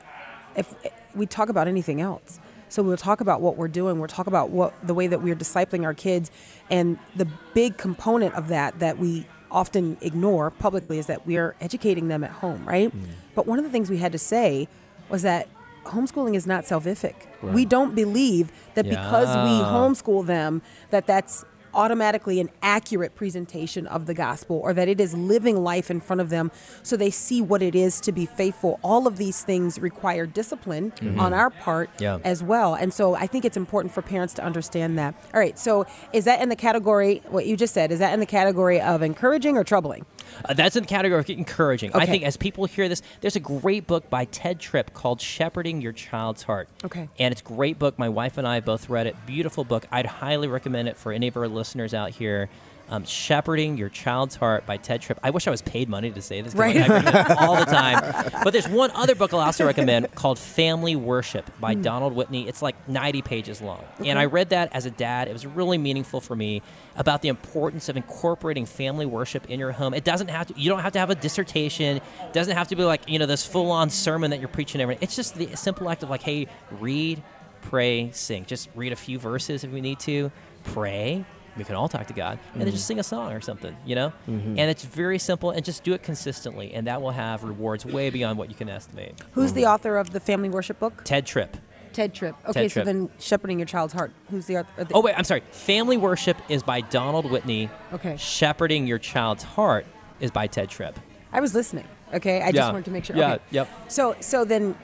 [0.56, 0.74] if
[1.16, 2.40] we talk about anything else.
[2.68, 4.00] So we'll talk about what we're doing.
[4.00, 6.30] We'll talk about what the way that we're discipling our kids,
[6.70, 9.26] and the big component of that that we
[9.56, 12.96] often ignore publicly is that we are educating them at home, right?
[12.96, 13.08] Mm.
[13.34, 14.68] But one of the things we had to say
[15.10, 15.48] was that
[15.86, 17.16] homeschooling is not salvific.
[17.42, 21.46] We don't believe that because we homeschool them that that's
[21.76, 26.22] automatically an accurate presentation of the gospel or that it is living life in front
[26.22, 26.52] of them
[26.82, 28.80] so they see what it is to be faithful.
[28.84, 32.20] All of these things require discipline on our part Yeah.
[32.24, 32.74] as well.
[32.76, 35.14] And so I think it's important for parents to understand that.
[35.34, 38.20] All right, so is that in the category, what you just said, is that in
[38.22, 40.06] the category of encouraging or troubling?
[40.48, 41.92] Uh, that's in the category of encouraging.
[41.94, 45.82] I think as people hear this, there's a great book by Tedd Tripp called Shepherding
[45.82, 46.70] Your Child's Heart.
[46.86, 47.10] Okay.
[47.20, 48.00] And it's a great book.
[48.00, 49.16] My wife and I both read it.
[49.26, 49.86] Beautiful book.
[49.92, 52.50] I'd highly recommend it for any of our listeners out here.
[52.88, 55.20] Um, Shepherding Your Child's Heart by Tedd Tripp.
[55.24, 56.78] I wish I was paid money to say this Right.
[56.78, 58.32] I read it all the time.
[58.44, 61.82] But there's one other book I'll also recommend called Family Worship by Hmm.
[61.82, 62.48] Donald Whitney.
[62.48, 63.84] It's like 90 pages long.
[64.06, 65.28] And I read that as a dad.
[65.28, 66.62] It was really meaningful for me
[66.96, 69.96] about the importance of incorporating family worship in your home.
[69.96, 71.98] It doesn't have to, you don't have to have a dissertation.
[71.98, 74.80] It doesn't have to be like, you know, this full on sermon that you're preaching
[74.80, 77.24] every It's just the simple act of like, hey, read,
[77.62, 78.46] pray, sing.
[78.46, 80.32] Just read a few verses if we need to,
[80.66, 81.26] pray.
[81.58, 82.88] We can all talk to God and then just mm.
[82.88, 84.12] sing a song or something, you know?
[84.30, 84.60] Mm-hmm.
[84.60, 88.10] And it's very simple and just do it consistently, and that will have rewards way
[88.10, 89.14] beyond what you can estimate.
[89.34, 89.72] Who's the mm-hmm.
[89.72, 91.04] author of the family worship book?
[91.06, 91.58] Tedd Tripp.
[91.94, 92.36] Tedd Tripp.
[92.50, 92.86] Okay, so Tripp.
[92.86, 94.12] then shepherding your child's heart.
[94.30, 94.86] Who's the author?
[94.94, 95.44] Oh, wait, I'm sorry.
[95.52, 97.70] Family Worship is by Donald Whitney.
[97.94, 98.18] Okay.
[98.18, 99.86] Shepherding Your Child's Heart
[100.20, 101.00] is by Tedd Tripp.
[101.32, 101.88] I was listening.
[102.14, 103.16] Okay, I just wanted to make sure.
[103.16, 103.44] Yeah, Okay.
[103.52, 103.70] yep.
[103.88, 104.76] So, so then,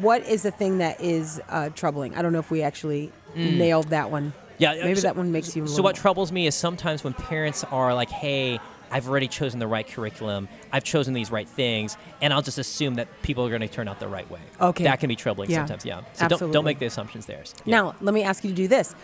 [0.00, 2.14] what is the thing that is uh, troubling?
[2.14, 3.56] I don't know if we actually mm.
[3.56, 4.32] nailed that one.
[4.58, 5.66] Yeah, maybe so- that one makes you.
[5.66, 8.58] So little what troubles me is sometimes when parents are like, "Hey,
[8.90, 10.48] I've already chosen the right curriculum.
[10.72, 13.86] I've chosen these right things, and I'll just assume that people are going to turn
[13.88, 14.84] out the right way." Okay.
[14.84, 15.84] that can be troubling Yeah, sometimes.
[15.84, 16.00] Yeah.
[16.12, 16.52] So don't, absolutely.
[16.54, 17.42] don't make the assumptions there.
[17.64, 17.76] Yeah.
[17.76, 18.94] Now, let me ask you to do this.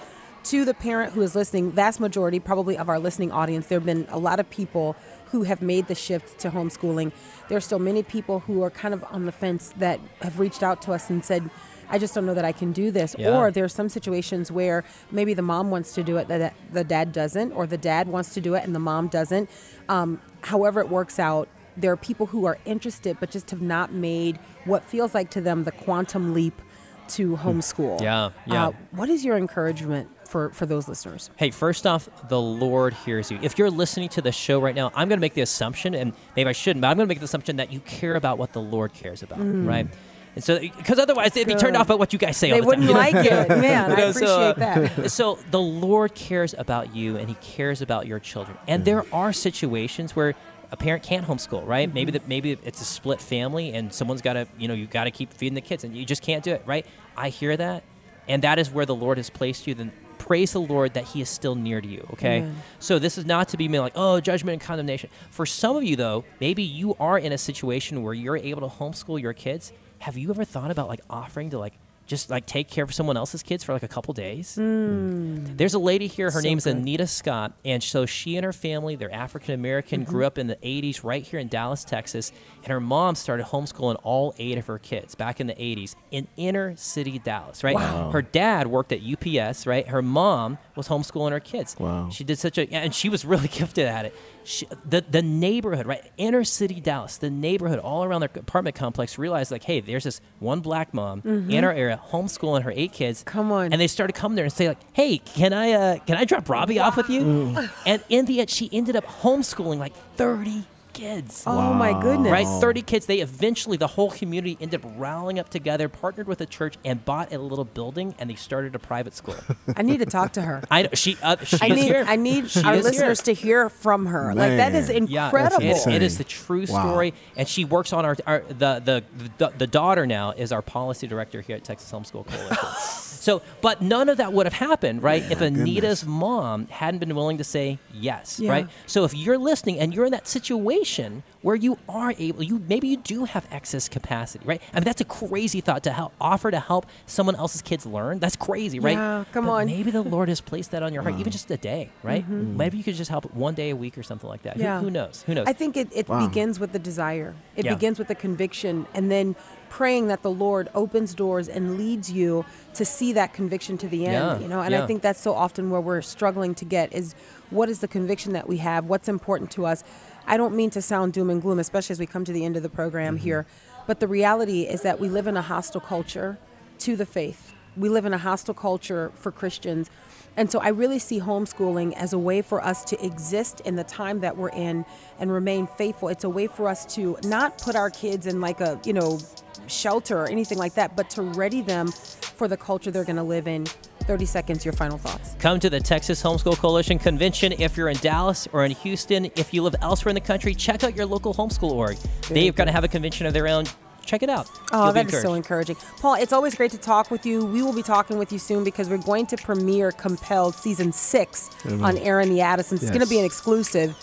[0.45, 3.87] To the parent who is listening, vast majority probably of our listening audience, there have
[3.87, 4.95] been a lot of people
[5.31, 7.13] who have made the shift to homeschooling.
[7.49, 10.63] There are still many people who are kind of on the fence that have reached
[10.63, 11.49] out to us and said,
[11.89, 13.15] I just don't know that I can do this.
[13.19, 13.37] Yeah.
[13.37, 16.85] Or there are some situations where maybe the mom wants to do it, that the
[16.85, 19.51] dad doesn't, or the dad wants to do it and the mom doesn't.
[19.89, 23.93] Um, however, it works out, there are people who are interested but just have not
[23.93, 26.61] made what feels like to them the quantum leap
[27.07, 28.01] to homeschool.
[28.01, 28.69] Yeah, yeah.
[28.69, 31.31] Uh, what is your encouragement for, for those listeners?
[31.37, 33.39] Hey, first off, the Lord hears you.
[33.43, 36.15] If you're listening to the show right now, I'm going to make the assumption, and
[36.35, 38.53] maybe I shouldn't, but I'm going to make the assumption that you care about what
[38.55, 39.87] the Lord cares about, right?
[40.35, 41.81] And so, because otherwise, they'd be turned Mm.
[41.81, 42.97] off by what you guys say all They the wouldn't time.
[42.97, 43.49] like it.
[43.61, 45.11] Man, I You know, so, uh, appreciate that.
[45.11, 48.57] so the Lord cares about you and He cares about your children.
[48.67, 50.35] And there are situations where
[50.73, 51.93] a parent can't homeschool, right?
[51.93, 52.19] Maybe Mm-hmm.
[52.19, 55.11] that maybe it's a split family and someone's got to, you know, you got to
[55.13, 56.85] keep feeding the kids and you just can't do it, right?
[57.17, 57.85] I hear that.
[58.27, 59.75] And that is where the Lord has placed you.
[59.75, 62.39] Then praise the Lord that He is still near to you, okay?
[62.39, 62.57] Amen.
[62.81, 65.11] So this is not to be made like, oh, judgment and condemnation.
[65.31, 68.75] For some of you though, maybe you are in a situation where you're able to
[68.75, 69.73] homeschool your kids.
[70.05, 71.73] Have you ever thought about like offering to like
[72.07, 74.57] just like take care of someone else's kids for like a couple days?
[74.57, 76.27] There's a lady here.
[76.27, 76.77] Her So name's good.
[76.77, 80.11] Anita Scott, and so she and her family, they're African American, Mm-hmm.
[80.13, 82.33] grew up in the '80s right here in Dallas, Texas,
[82.63, 86.29] and her mom started homeschooling all eight of her kids back in the '80s in
[86.37, 87.65] inner city Dallas.
[87.65, 87.75] Right.
[87.75, 88.11] Wow.
[88.11, 89.67] Her dad worked at UPS.
[89.67, 89.89] Right.
[89.89, 91.77] Her mom was homeschooling her kids.
[91.79, 92.11] Wow.
[92.11, 94.15] She did such a, and she was really gifted at it.
[94.45, 99.19] She, the the neighborhood, right, inner city Dallas, the neighborhood all around their apartment complex
[99.19, 103.21] realized like, hey, there's this one black mom in our area homeschooling her eight kids.
[103.21, 103.31] Mm-hmm.
[103.31, 103.73] Come on.
[103.73, 106.49] And they started coming there and say like, hey, can I uh, can I drop
[106.49, 107.23] Robbie off with you?
[107.23, 107.71] Mm.
[107.87, 110.65] And in the end, she ended up homeschooling like 30
[110.95, 111.43] kids.
[111.47, 112.31] Oh, my goodness.
[112.33, 113.07] Right, 30 kids.
[113.07, 117.05] They eventually, the whole community ended up rallying up together, partnered with a church, and
[117.05, 119.37] bought a little building, and they started a private school.
[119.77, 120.63] I need to talk to her.
[120.71, 121.19] I she.
[121.23, 122.05] Uh, she I need here.
[122.07, 122.91] I need She our is here.
[122.93, 124.35] listeners to hear from her.
[124.35, 125.07] Like that is Man.
[125.09, 125.63] Yeah, incredible.
[125.65, 126.89] it- it is the true Wow.
[126.91, 129.05] story, and she works on our, our the, the
[129.39, 132.59] the the daughter now is our policy director here at Texas Homeschool Coalition.
[133.25, 137.39] so, but none of that would have happened, right, if Anita's mom hadn't been willing
[137.39, 138.51] to say yes, Yeah.
[138.53, 138.67] right?
[138.87, 142.89] So, if you're listening and you're in that situation where you are able, you maybe
[142.89, 144.61] you do have excess capacity, right?
[144.73, 148.19] I mean, that's a crazy thought to help offer to help someone else's kids learn.
[148.19, 148.97] That's crazy, right?
[148.99, 149.67] Yeah, come But on.
[149.67, 152.29] Maybe the Lord has placed that on your heart, even just a day, right?
[152.29, 154.57] Maybe you could just help one day a week or something like that.
[154.57, 154.73] Who- Mm-hmm.
[154.75, 154.81] Yeah.
[154.81, 155.23] Who, knows?
[155.27, 155.47] Who knows?
[155.47, 156.27] I think it, it Wow.
[156.27, 157.35] begins with the desire.
[157.57, 157.75] It Yeah.
[157.75, 159.37] begins with the conviction and then
[159.75, 162.45] praying that the Lord opens doors and leads you
[162.75, 164.15] to see that conviction to the end.
[164.15, 164.85] Yeah, You know, and yeah.
[164.85, 167.13] I think that's so often where we're struggling to get is
[167.51, 168.85] what is the conviction that we have?
[168.85, 169.83] What's important to us?
[170.29, 172.57] I don't mean to sound doom and gloom, especially as we come to the end
[172.57, 173.25] of the program Mm-hmm.
[173.25, 173.47] here,
[173.89, 176.39] but the reality is that we live in a hostile culture
[176.79, 177.53] to the faith.
[177.77, 179.91] We live in a hostile culture for Christians.
[180.37, 183.85] And so I really see homeschooling as a way for us to exist in the
[183.85, 184.85] time that we're in
[185.19, 186.09] and remain faithful.
[186.09, 189.19] It's a way for us to not put our kids in like a, you know,
[189.67, 193.23] shelter or anything like that, but to ready them for the culture they're going to
[193.23, 193.67] live in.
[194.05, 195.35] 30 seconds, your final thoughts.
[195.39, 199.27] Come to the Texas Homeschool Coalition convention if you're in Dallas or in Houston.
[199.37, 201.97] If you live elsewhere in the country, check out your local homeschool org.
[202.29, 203.65] They've got to have a convention of their own
[204.05, 204.49] check it out.
[204.73, 205.77] Oh, that is so encouraging.
[206.01, 207.45] Paul, it's always great to talk with you.
[207.45, 211.49] We will be talking with you soon because we're going to premiere Compelled season 6
[211.49, 211.85] mm-hmm.
[211.85, 212.83] on Airing the Addisons.
[212.83, 212.97] It's yes.
[212.97, 213.97] going to be an exclusive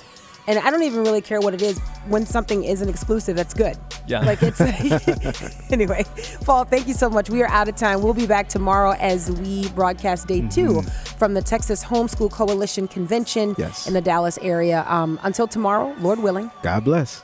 [0.47, 1.79] and I don't even really care what it is.
[2.07, 3.77] When something is an exclusive, that's good.
[4.07, 4.21] Yeah.
[4.21, 4.59] Like it's
[5.71, 6.05] anyway.
[6.45, 7.29] Paul, thank you so much.
[7.29, 8.01] We are out of time.
[8.01, 10.49] We'll be back tomorrow as we broadcast day mm-hmm.
[10.49, 10.81] two
[11.17, 13.87] from the Texas Homeschool Coalition Convention yes.
[13.87, 14.85] in the Dallas area.
[14.87, 16.51] Um, until tomorrow, Lord willing.
[16.63, 17.23] God bless.